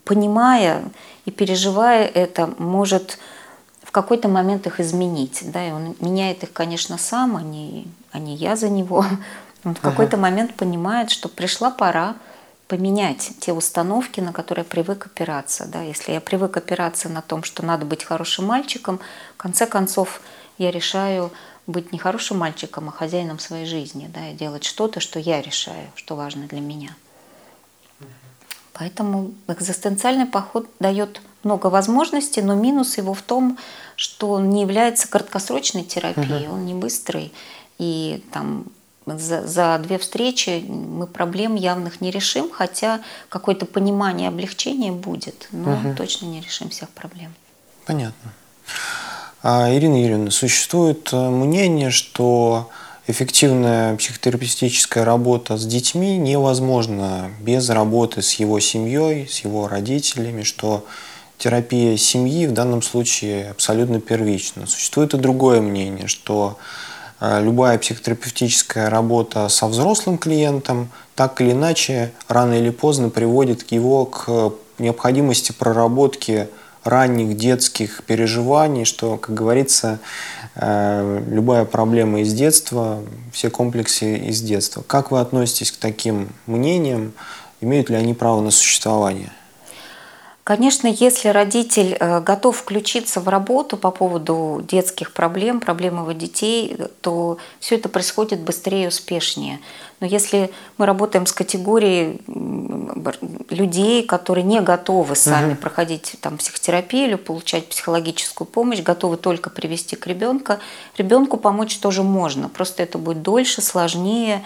понимая 0.04 0.82
и 1.24 1.30
переживая 1.30 2.06
это, 2.06 2.52
может 2.58 3.18
какой-то 4.02 4.28
момент 4.28 4.66
их 4.66 4.80
изменить. 4.80 5.42
Да, 5.50 5.66
и 5.66 5.72
он 5.72 5.96
меняет 6.00 6.42
их, 6.42 6.52
конечно, 6.52 6.98
сам, 6.98 7.36
а 7.36 7.42
не, 7.42 7.86
а 8.12 8.18
не 8.18 8.34
я 8.36 8.56
за 8.56 8.68
него. 8.68 9.04
Он 9.64 9.74
в 9.74 9.80
какой-то 9.80 10.16
ага. 10.16 10.22
момент 10.22 10.54
понимает, 10.54 11.10
что 11.10 11.28
пришла 11.28 11.70
пора 11.70 12.14
поменять 12.68 13.32
те 13.40 13.52
установки, 13.52 14.20
на 14.20 14.32
которые 14.32 14.64
я 14.64 14.70
привык 14.70 15.06
опираться. 15.06 15.66
Да. 15.66 15.82
Если 15.82 16.12
я 16.12 16.20
привык 16.20 16.56
опираться 16.56 17.08
на 17.08 17.22
том, 17.22 17.42
что 17.42 17.64
надо 17.66 17.84
быть 17.84 18.04
хорошим 18.04 18.46
мальчиком, 18.46 19.00
в 19.34 19.36
конце 19.36 19.66
концов 19.66 20.20
я 20.58 20.70
решаю 20.70 21.32
быть 21.66 21.92
не 21.92 21.98
хорошим 21.98 22.38
мальчиком, 22.38 22.88
а 22.88 22.92
хозяином 22.92 23.40
своей 23.40 23.66
жизни, 23.66 24.08
да, 24.14 24.30
и 24.30 24.34
делать 24.34 24.64
что-то, 24.64 25.00
что 25.00 25.18
я 25.18 25.42
решаю, 25.42 25.90
что 25.96 26.14
важно 26.14 26.46
для 26.46 26.60
меня. 26.60 26.90
Поэтому 28.72 29.32
экзистенциальный 29.48 30.26
поход 30.26 30.68
дает 30.78 31.20
много 31.42 31.66
возможностей, 31.66 32.42
но 32.42 32.54
минус 32.54 32.96
его 32.96 33.12
в 33.12 33.22
том, 33.22 33.58
что 33.98 34.30
он 34.30 34.50
не 34.50 34.62
является 34.62 35.08
краткосрочной 35.08 35.82
терапией, 35.82 36.46
uh-huh. 36.46 36.52
он 36.52 36.66
не 36.66 36.74
быстрый. 36.74 37.32
И 37.78 38.22
там 38.32 38.66
за, 39.06 39.44
за 39.44 39.76
две 39.82 39.98
встречи 39.98 40.64
мы 40.68 41.08
проблем 41.08 41.56
явных 41.56 42.00
не 42.00 42.12
решим, 42.12 42.48
хотя 42.48 43.00
какое-то 43.28 43.66
понимание, 43.66 44.28
облегчение 44.28 44.92
будет, 44.92 45.48
но 45.50 45.72
uh-huh. 45.72 45.96
точно 45.96 46.26
не 46.26 46.40
решим 46.40 46.70
всех 46.70 46.90
проблем. 46.90 47.34
Понятно. 47.86 48.32
А, 49.42 49.68
Ирина 49.74 50.00
Юрьевна, 50.00 50.30
существует 50.30 51.08
э, 51.12 51.28
мнение, 51.28 51.90
что 51.90 52.70
эффективная 53.08 53.96
психотерапевтическая 53.96 55.04
работа 55.04 55.56
с 55.56 55.66
детьми 55.66 56.16
невозможна 56.16 57.32
без 57.40 57.68
работы 57.68 58.22
с 58.22 58.34
его 58.34 58.60
семьей, 58.60 59.26
с 59.26 59.40
его 59.40 59.66
родителями, 59.66 60.44
что 60.44 60.86
терапия 61.38 61.96
семьи 61.96 62.46
в 62.46 62.52
данном 62.52 62.82
случае 62.82 63.50
абсолютно 63.50 64.00
первична. 64.00 64.66
Существует 64.66 65.14
и 65.14 65.18
другое 65.18 65.60
мнение, 65.60 66.08
что 66.08 66.58
э, 67.20 67.40
любая 67.42 67.78
психотерапевтическая 67.78 68.90
работа 68.90 69.48
со 69.48 69.68
взрослым 69.68 70.18
клиентом 70.18 70.90
так 71.14 71.40
или 71.40 71.52
иначе 71.52 72.12
рано 72.28 72.54
или 72.54 72.70
поздно 72.70 73.08
приводит 73.08 73.70
его 73.72 74.04
к 74.04 74.52
необходимости 74.78 75.52
проработки 75.52 76.48
ранних 76.84 77.36
детских 77.36 78.02
переживаний, 78.04 78.84
что, 78.84 79.16
как 79.16 79.34
говорится, 79.34 80.00
э, 80.54 81.22
любая 81.30 81.64
проблема 81.64 82.20
из 82.20 82.32
детства, 82.32 83.00
все 83.32 83.50
комплексы 83.50 84.16
из 84.16 84.40
детства. 84.40 84.82
Как 84.86 85.10
вы 85.10 85.20
относитесь 85.20 85.70
к 85.70 85.76
таким 85.76 86.30
мнениям? 86.46 87.12
Имеют 87.60 87.90
ли 87.90 87.96
они 87.96 88.14
право 88.14 88.40
на 88.40 88.50
существование? 88.50 89.32
Конечно, 90.48 90.86
если 90.86 91.28
родитель 91.28 91.94
э, 92.00 92.20
готов 92.22 92.56
включиться 92.56 93.20
в 93.20 93.28
работу 93.28 93.76
по 93.76 93.90
поводу 93.90 94.64
детских 94.66 95.12
проблем, 95.12 95.60
проблем 95.60 96.00
его 96.00 96.12
детей, 96.12 96.74
то 97.02 97.36
все 97.60 97.74
это 97.74 97.90
происходит 97.90 98.40
быстрее 98.40 98.84
и 98.84 98.86
успешнее. 98.86 99.60
Но 100.00 100.06
если 100.06 100.50
мы 100.78 100.86
работаем 100.86 101.26
с 101.26 101.34
категорией 101.34 102.22
людей, 103.50 104.06
которые 104.06 104.42
не 104.42 104.62
готовы 104.62 105.16
сами 105.16 105.52
угу. 105.52 105.60
проходить 105.60 106.14
там, 106.22 106.38
психотерапию 106.38 107.08
или 107.08 107.16
получать 107.16 107.68
психологическую 107.68 108.48
помощь, 108.48 108.80
готовы 108.80 109.18
только 109.18 109.50
привести 109.50 109.96
к 109.96 110.06
ребенку, 110.06 110.54
ребенку 110.96 111.36
помочь 111.36 111.76
тоже 111.76 112.02
можно. 112.02 112.48
Просто 112.48 112.82
это 112.82 112.96
будет 112.96 113.20
дольше, 113.20 113.60
сложнее, 113.60 114.42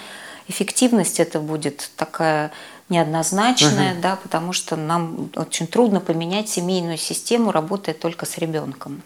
эффективность 0.49 1.21
это 1.21 1.39
будет 1.39 1.93
такая 1.97 2.51
неоднозначная, 2.93 3.95
угу. 3.95 4.03
да, 4.03 4.17
потому 4.17 4.53
что 4.53 4.77
нам 4.77 5.31
очень 5.35 5.67
трудно 5.67 6.01
поменять 6.01 6.49
семейную 6.49 6.99
систему, 6.99 7.51
работая 7.51 7.95
только 7.95 8.27
с 8.27 8.39
ребенком. 8.39 9.03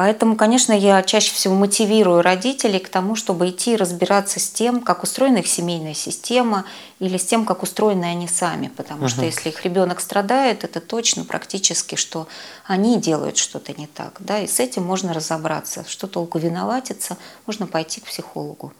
Поэтому, 0.00 0.34
конечно, 0.34 0.72
я 0.72 1.02
чаще 1.02 1.30
всего 1.34 1.54
мотивирую 1.54 2.22
родителей 2.22 2.78
к 2.78 2.88
тому, 2.88 3.16
чтобы 3.16 3.50
идти 3.50 3.76
разбираться 3.76 4.40
с 4.40 4.48
тем, 4.48 4.80
как 4.80 5.02
устроена 5.02 5.38
их 5.38 5.46
семейная 5.46 5.92
система 5.92 6.64
или 7.00 7.18
с 7.18 7.26
тем, 7.26 7.44
как 7.44 7.62
устроены 7.62 8.06
они 8.06 8.26
сами. 8.26 8.68
Потому 8.68 9.02
угу. 9.02 9.08
что 9.10 9.26
если 9.26 9.50
их 9.50 9.62
ребенок 9.62 10.00
страдает, 10.00 10.64
это 10.64 10.80
точно 10.80 11.26
практически, 11.26 11.96
что 11.96 12.28
они 12.66 12.98
делают 12.98 13.36
что-то 13.36 13.78
не 13.78 13.86
так. 13.86 14.16
Да? 14.20 14.38
И 14.38 14.46
с 14.46 14.58
этим 14.58 14.84
можно 14.84 15.12
разобраться. 15.12 15.84
Что 15.86 16.06
толку 16.06 16.38
виноватиться, 16.38 17.18
можно 17.44 17.66
пойти 17.66 18.00
к 18.00 18.04
психологу. 18.04 18.72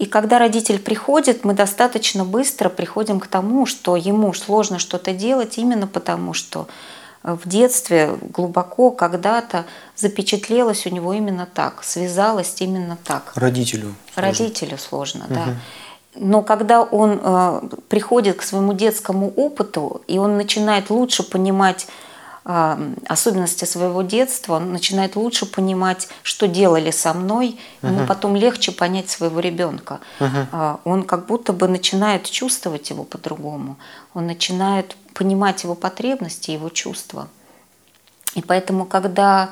И 0.00 0.06
когда 0.06 0.38
родитель 0.38 0.78
приходит, 0.78 1.44
мы 1.44 1.52
достаточно 1.52 2.24
быстро 2.24 2.70
приходим 2.70 3.20
к 3.20 3.26
тому, 3.26 3.66
что 3.66 3.96
ему 3.96 4.32
сложно 4.32 4.78
что-то 4.78 5.12
делать 5.12 5.58
именно 5.58 5.86
потому, 5.86 6.32
что 6.32 6.68
э, 7.22 7.36
в 7.44 7.46
детстве 7.46 8.16
глубоко 8.22 8.92
когда-то 8.92 9.66
запечатлелось 9.96 10.86
у 10.86 10.90
него 10.90 11.12
именно 11.12 11.46
так, 11.46 11.84
связалось 11.84 12.54
именно 12.60 12.96
так. 13.04 13.32
Родителю. 13.34 13.94
Сложно. 14.14 14.22
Родителю 14.22 14.78
сложно, 14.78 15.24
угу. 15.26 15.34
да. 15.34 15.44
Но 16.14 16.40
когда 16.40 16.80
он 16.80 17.20
э, 17.22 17.60
приходит 17.90 18.38
к 18.38 18.42
своему 18.42 18.72
детскому 18.72 19.30
опыту, 19.36 20.00
и 20.06 20.16
он 20.16 20.38
начинает 20.38 20.88
лучше 20.88 21.22
понимать 21.22 21.86
особенности 22.42 23.66
своего 23.66 24.02
детства, 24.02 24.54
он 24.54 24.72
начинает 24.72 25.14
лучше 25.14 25.44
понимать, 25.44 26.08
что 26.22 26.48
делали 26.48 26.90
со 26.90 27.12
мной, 27.12 27.60
ему 27.82 28.00
uh-huh. 28.00 28.06
потом 28.06 28.34
легче 28.34 28.72
понять 28.72 29.10
своего 29.10 29.40
ребенка. 29.40 30.00
Uh-huh. 30.18 30.80
Он 30.84 31.02
как 31.02 31.26
будто 31.26 31.52
бы 31.52 31.68
начинает 31.68 32.24
чувствовать 32.24 32.88
его 32.90 33.04
по-другому, 33.04 33.76
он 34.14 34.26
начинает 34.26 34.96
понимать 35.12 35.64
его 35.64 35.74
потребности, 35.74 36.50
его 36.50 36.70
чувства. 36.70 37.28
И 38.34 38.42
поэтому, 38.42 38.86
когда 38.86 39.50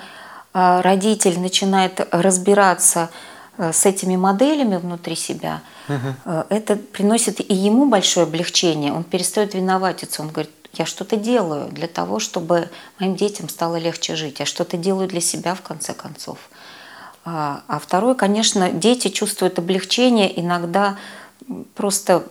а, 0.54 0.80
родитель 0.82 1.38
начинает 1.40 2.06
разбираться 2.12 3.10
э, 3.58 3.72
с 3.72 3.84
этими 3.84 4.16
моделями 4.16 4.76
внутри 4.76 5.16
себя, 5.16 5.62
uh-huh. 5.88 6.46
это 6.48 6.76
приносит 6.76 7.40
и 7.40 7.54
ему 7.54 7.86
большое 7.86 8.24
облегчение. 8.24 8.92
Он 8.92 9.04
перестает 9.04 9.54
виноватиться. 9.54 10.22
Он 10.22 10.28
говорит, 10.28 10.50
я 10.74 10.86
что-то 10.86 11.16
делаю 11.16 11.68
для 11.70 11.88
того, 11.88 12.18
чтобы 12.18 12.68
моим 12.98 13.16
детям 13.16 13.48
стало 13.48 13.76
легче 13.76 14.16
жить. 14.16 14.40
Я 14.40 14.46
что-то 14.46 14.76
делаю 14.76 15.08
для 15.08 15.20
себя, 15.20 15.54
в 15.54 15.62
конце 15.62 15.94
концов. 15.94 16.38
А, 17.24 17.62
а 17.66 17.78
второе, 17.78 18.14
конечно, 18.14 18.70
дети 18.70 19.08
чувствуют 19.08 19.58
облегчение 19.58 20.40
иногда 20.40 20.96
просто 21.74 22.26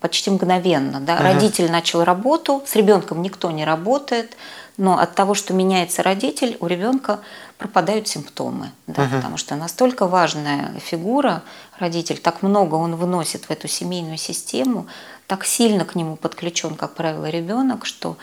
почти 0.00 0.30
мгновенно. 0.30 1.00
Да? 1.00 1.14
Ага. 1.14 1.34
Родитель 1.34 1.70
начал 1.70 2.04
работу, 2.04 2.62
с 2.66 2.74
ребенком 2.76 3.22
никто 3.22 3.50
не 3.50 3.64
работает, 3.64 4.36
но 4.76 4.98
от 4.98 5.14
того, 5.14 5.34
что 5.34 5.54
меняется 5.54 6.02
родитель, 6.02 6.56
у 6.60 6.66
ребенка 6.66 7.20
пропадают 7.58 8.08
симптомы, 8.08 8.72
да, 8.86 9.04
угу. 9.04 9.16
потому 9.16 9.36
что 9.36 9.54
настолько 9.54 10.06
важная 10.06 10.72
фигура, 10.80 11.42
родитель, 11.78 12.18
так 12.18 12.42
много 12.42 12.74
он 12.74 12.96
вносит 12.96 13.44
в 13.44 13.50
эту 13.50 13.68
семейную 13.68 14.16
систему, 14.16 14.86
так 15.26 15.44
сильно 15.44 15.84
к 15.84 15.94
нему 15.94 16.16
подключен, 16.16 16.74
как 16.74 16.94
правило, 16.94 17.28
ребенок, 17.30 17.86
что 17.86 18.16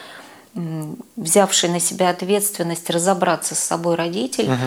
взявший 1.15 1.69
на 1.69 1.79
себя 1.79 2.09
ответственность 2.09 2.89
разобраться 2.89 3.55
с 3.55 3.59
собой 3.59 3.95
родитель, 3.95 4.51
угу. 4.51 4.57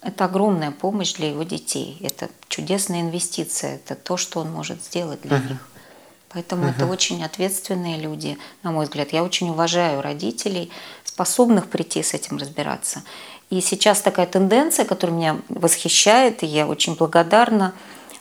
это 0.00 0.24
огромная 0.24 0.70
помощь 0.70 1.14
для 1.14 1.28
его 1.30 1.42
детей. 1.42 1.98
Это 2.00 2.28
чудесная 2.48 3.00
инвестиция, 3.00 3.74
это 3.74 3.96
то, 3.96 4.16
что 4.16 4.40
он 4.40 4.50
может 4.50 4.82
сделать 4.82 5.20
для 5.22 5.36
угу. 5.38 5.48
них. 5.48 5.58
Поэтому 6.34 6.64
угу. 6.64 6.70
это 6.70 6.86
очень 6.86 7.22
ответственные 7.24 7.98
люди, 7.98 8.38
на 8.62 8.72
мой 8.72 8.84
взгляд. 8.84 9.12
Я 9.12 9.22
очень 9.22 9.50
уважаю 9.50 10.00
родителей, 10.00 10.70
способных 11.04 11.68
прийти 11.68 12.02
с 12.02 12.14
этим 12.14 12.38
разбираться. 12.38 13.02
И 13.50 13.60
сейчас 13.60 14.00
такая 14.00 14.26
тенденция, 14.26 14.86
которая 14.86 15.16
меня 15.16 15.36
восхищает, 15.48 16.42
и 16.42 16.46
я 16.46 16.66
очень 16.66 16.94
благодарна, 16.94 17.74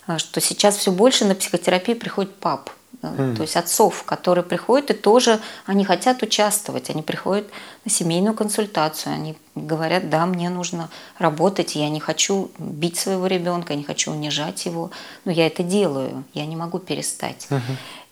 э, 0.07 0.17
что 0.17 0.41
сейчас 0.41 0.75
все 0.75 0.91
больше 0.91 1.23
на 1.25 1.35
психотерапию 1.35 1.97
приходит 1.97 2.35
пап. 2.35 2.69
Mm. 3.01 3.35
То 3.35 3.41
есть 3.41 3.55
отцов, 3.55 4.03
которые 4.03 4.43
приходят 4.43 4.91
и 4.91 4.93
тоже, 4.93 5.39
они 5.65 5.85
хотят 5.85 6.21
участвовать, 6.21 6.89
они 6.89 7.01
приходят 7.01 7.47
на 7.83 7.91
семейную 7.91 8.35
консультацию, 8.35 9.13
они 9.13 9.35
говорят, 9.55 10.09
да, 10.09 10.25
мне 10.25 10.49
нужно 10.49 10.89
работать, 11.17 11.75
я 11.75 11.89
не 11.89 11.99
хочу 11.99 12.51
бить 12.59 12.97
своего 12.97 13.27
ребенка, 13.27 13.73
я 13.73 13.79
не 13.79 13.83
хочу 13.83 14.11
унижать 14.11 14.65
его, 14.65 14.91
но 15.25 15.31
я 15.31 15.47
это 15.47 15.63
делаю, 15.63 16.23
я 16.33 16.45
не 16.45 16.55
могу 16.55 16.79
перестать. 16.79 17.47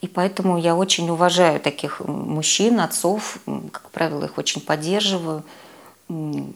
И 0.02 0.08
поэтому 0.08 0.58
я 0.58 0.76
очень 0.76 1.10
уважаю 1.10 1.60
таких 1.60 2.00
мужчин, 2.00 2.80
отцов, 2.80 3.40
как 3.72 3.92
правило, 3.92 4.26
их 4.26 4.38
очень 4.38 4.62
поддерживаю, 4.62 5.44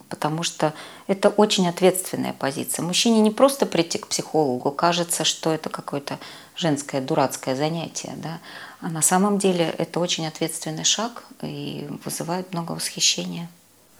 потому 0.10 0.43
что 0.43 0.74
это 1.08 1.30
очень 1.30 1.67
ответственная 1.67 2.34
позиция. 2.34 2.84
Мужчине 2.84 3.22
не 3.22 3.32
просто 3.32 3.65
прийти 3.65 4.00
к 4.00 4.08
психологу, 4.08 4.72
кажется, 4.72 5.24
что 5.24 5.54
это 5.54 5.69
какое-то 5.69 6.17
женское 6.56 7.02
дурацкое 7.02 7.56
занятие, 7.56 8.13
да? 8.18 8.39
а 8.82 8.89
на 8.89 9.02
самом 9.02 9.38
деле 9.38 9.74
это 9.78 10.00
очень 10.00 10.28
ответственный 10.28 10.84
шаг 10.84 11.24
и 11.42 11.88
вызывает 12.06 12.54
много 12.54 12.74
восхищения. 12.74 13.50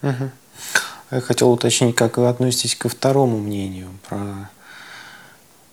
Угу. 0.02 0.30
Я 1.12 1.22
хотел 1.22 1.52
уточнить, 1.52 1.96
как 1.96 2.18
вы 2.18 2.28
относитесь 2.28 2.76
ко 2.76 2.90
второму 2.90 3.40
мнению 3.40 3.90
про 4.08 4.50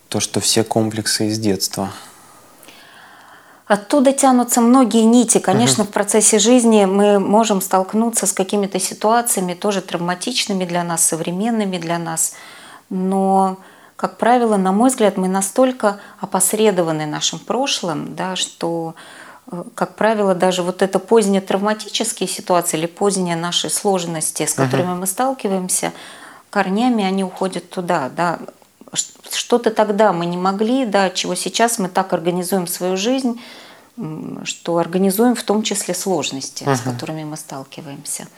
то, 0.09 0.21
что 0.21 0.40
все 0.40 0.64
комплексы 0.64 1.29
из 1.29 1.38
детства– 1.38 1.93
Оттуда 3.71 4.12
тянутся 4.12 4.61
многие 4.61 5.05
нити. 5.05 5.38
Конечно, 5.38 5.85
угу. 5.85 5.90
в 5.90 5.95
процессе 5.95 6.40
жизни 6.40 6.87
мы 6.87 7.21
можем 7.21 7.61
столкнуться 7.61 8.27
с 8.27 8.33
какими-то 8.33 8.81
ситуациями, 8.81 9.55
тоже 9.55 9.81
травматичными 9.81 10.64
для 10.64 10.83
нас, 10.83 11.07
современными 11.07 11.79
для 11.79 12.01
нас. 12.01 12.33
Но, 12.88 13.59
как 14.01 14.17
правило, 14.17 14.57
на 14.57 14.73
мой 14.73 14.89
взгляд, 14.89 15.19
мы 15.19 15.29
настолько 15.29 16.01
опосредованы 16.21 17.05
нашим 17.05 17.39
прошлым, 17.39 18.17
да, 18.17 18.35
что 18.35 18.95
э, 19.53 19.63
как 19.75 19.95
правило, 19.97 20.35
даже 20.35 20.63
вот 20.63 20.81
это 20.81 20.99
поздние 20.99 21.43
травматические 21.43 22.27
ситуации 22.27 22.79
или 22.79 22.87
поздние 22.87 23.37
наши 23.37 23.69
сложности, 23.69 24.47
с 24.47 24.55
которыми 24.55 24.93
uh 24.93 25.01
мы 25.01 25.07
сталкиваемся, 25.07 25.93
корнями 26.49 27.05
они 27.05 27.25
уходят 27.25 27.69
туда, 27.69 28.09
да, 28.17 28.39
что-то 29.31 29.71
тогда 29.71 30.15
мы 30.15 30.25
не 30.25 30.39
могли, 30.39 30.87
да, 30.87 31.11
чего 31.11 31.35
сейчас 31.35 31.79
мы 31.79 31.91
так 31.91 32.15
организуем 32.15 32.67
свою 32.69 32.97
жизнь, 32.97 33.39
что 34.45 34.79
организуем 34.79 35.35
в 35.35 35.43
том 35.43 35.63
числе 35.63 35.93
сложности, 35.93 36.65
uh-huh. 36.65 36.75
с 36.75 36.81
которыми 36.81 37.25
мы 37.25 37.37
сталкиваемся. 37.37 38.29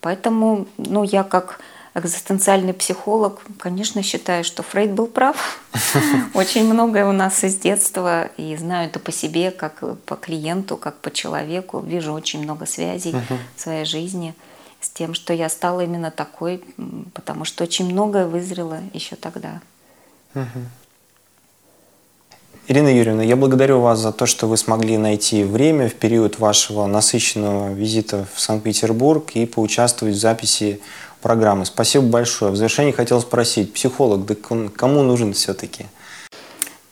Поэтому, 0.00 0.68
ну, 0.76 1.02
я 1.02 1.24
как 1.24 1.58
экзистенциальный 1.94 2.72
психолог, 2.72 3.42
конечно, 3.58 4.02
считаю, 4.02 4.44
что 4.44 4.62
Фрейд 4.62 4.92
был 4.92 5.06
прав. 5.06 5.60
Очень 6.34 6.72
многое 6.72 7.06
у 7.06 7.12
нас 7.12 7.44
из 7.44 7.56
детства, 7.56 8.26
и 8.36 8.56
знаю 8.56 8.88
это 8.88 8.98
по 8.98 9.12
себе, 9.12 9.50
как 9.50 9.82
по 10.04 10.16
клиенту, 10.16 10.76
как 10.76 10.96
по 11.00 11.10
человеку. 11.10 11.80
Вижу 11.80 12.12
очень 12.12 12.42
много 12.42 12.66
связей 12.66 13.14
в 13.56 13.60
своей 13.60 13.84
жизни 13.84 14.34
с 14.80 14.88
тем, 14.88 15.14
что 15.14 15.32
я 15.32 15.48
стала 15.48 15.82
именно 15.82 16.10
такой, 16.10 16.64
потому 17.14 17.44
что 17.44 17.64
очень 17.64 17.86
многое 17.86 18.26
вызрело 18.26 18.78
еще 18.92 19.16
тогда. 19.16 19.60
Ирина 22.68 22.88
Юрьевна, 22.88 23.24
я 23.24 23.34
благодарю 23.36 23.80
вас 23.80 23.98
за 23.98 24.12
то, 24.12 24.24
что 24.24 24.46
вы 24.46 24.56
смогли 24.56 24.96
найти 24.96 25.42
время 25.42 25.88
в 25.88 25.94
период 25.94 26.38
вашего 26.38 26.86
насыщенного 26.86 27.72
визита 27.72 28.26
в 28.34 28.40
Санкт-Петербург 28.40 29.32
и 29.34 29.46
поучаствовать 29.46 30.14
в 30.14 30.18
записи 30.18 30.80
программы. 31.22 31.64
Спасибо 31.64 32.04
большое. 32.04 32.50
В 32.50 32.56
завершении 32.56 32.92
хотел 32.92 33.20
спросить, 33.20 33.72
психолог, 33.72 34.26
да 34.26 34.34
кому 34.34 35.02
нужен 35.02 35.32
все-таки? 35.32 35.86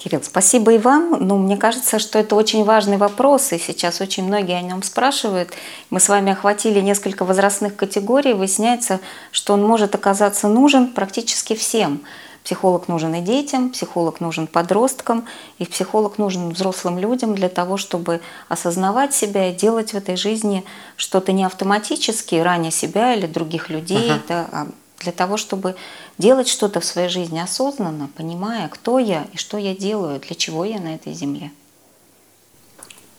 Кирилл, 0.02 0.22
спасибо 0.22 0.72
и 0.72 0.78
вам. 0.78 1.18
Ну, 1.20 1.36
мне 1.36 1.58
кажется, 1.58 1.98
что 1.98 2.18
это 2.18 2.34
очень 2.34 2.64
важный 2.64 2.96
вопрос, 2.96 3.52
и 3.52 3.58
сейчас 3.58 4.00
очень 4.00 4.24
многие 4.24 4.56
о 4.56 4.62
нем 4.62 4.82
спрашивают. 4.82 5.50
Мы 5.90 6.00
с 6.00 6.08
вами 6.08 6.32
охватили 6.32 6.80
несколько 6.80 7.26
возрастных 7.26 7.76
категорий. 7.76 8.32
Выясняется, 8.32 9.00
что 9.30 9.52
он 9.52 9.62
может 9.62 9.94
оказаться 9.94 10.48
нужен 10.48 10.94
практически 10.94 11.54
всем. 11.54 12.00
Психолог 12.44 12.88
нужен 12.88 13.14
и 13.14 13.20
детям, 13.20 13.70
психолог 13.70 14.20
нужен 14.20 14.46
подросткам, 14.46 15.26
и 15.58 15.66
психолог 15.66 16.18
нужен 16.18 16.50
взрослым 16.50 16.98
людям 16.98 17.34
для 17.34 17.48
того, 17.48 17.76
чтобы 17.76 18.20
осознавать 18.48 19.14
себя 19.14 19.50
и 19.50 19.54
делать 19.54 19.92
в 19.92 19.96
этой 19.96 20.16
жизни 20.16 20.64
что-то 20.96 21.32
не 21.32 21.44
автоматически, 21.44 22.36
раня 22.36 22.70
себя 22.70 23.14
или 23.14 23.26
других 23.26 23.68
людей, 23.68 24.10
uh-huh. 24.10 24.22
да, 24.28 24.48
а 24.52 24.66
для 25.00 25.12
того, 25.12 25.36
чтобы 25.36 25.76
делать 26.18 26.48
что-то 26.48 26.80
в 26.80 26.84
своей 26.84 27.08
жизни 27.08 27.38
осознанно, 27.38 28.08
понимая, 28.16 28.68
кто 28.68 28.98
я 28.98 29.26
и 29.32 29.36
что 29.36 29.58
я 29.58 29.74
делаю, 29.74 30.20
для 30.20 30.34
чего 30.34 30.64
я 30.64 30.78
на 30.78 30.94
этой 30.94 31.12
земле. 31.12 31.50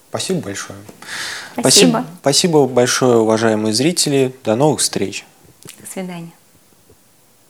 Спасибо 0.10 0.42
большое. 0.42 0.80
Спасибо. 1.54 1.62
Спасибо, 1.62 2.06
спасибо 2.22 2.68
большое, 2.68 3.18
уважаемые 3.20 3.74
зрители. 3.74 4.36
До 4.44 4.56
новых 4.56 4.82
встреч. 4.82 5.26
До 5.80 5.88
свидания. 5.90 6.32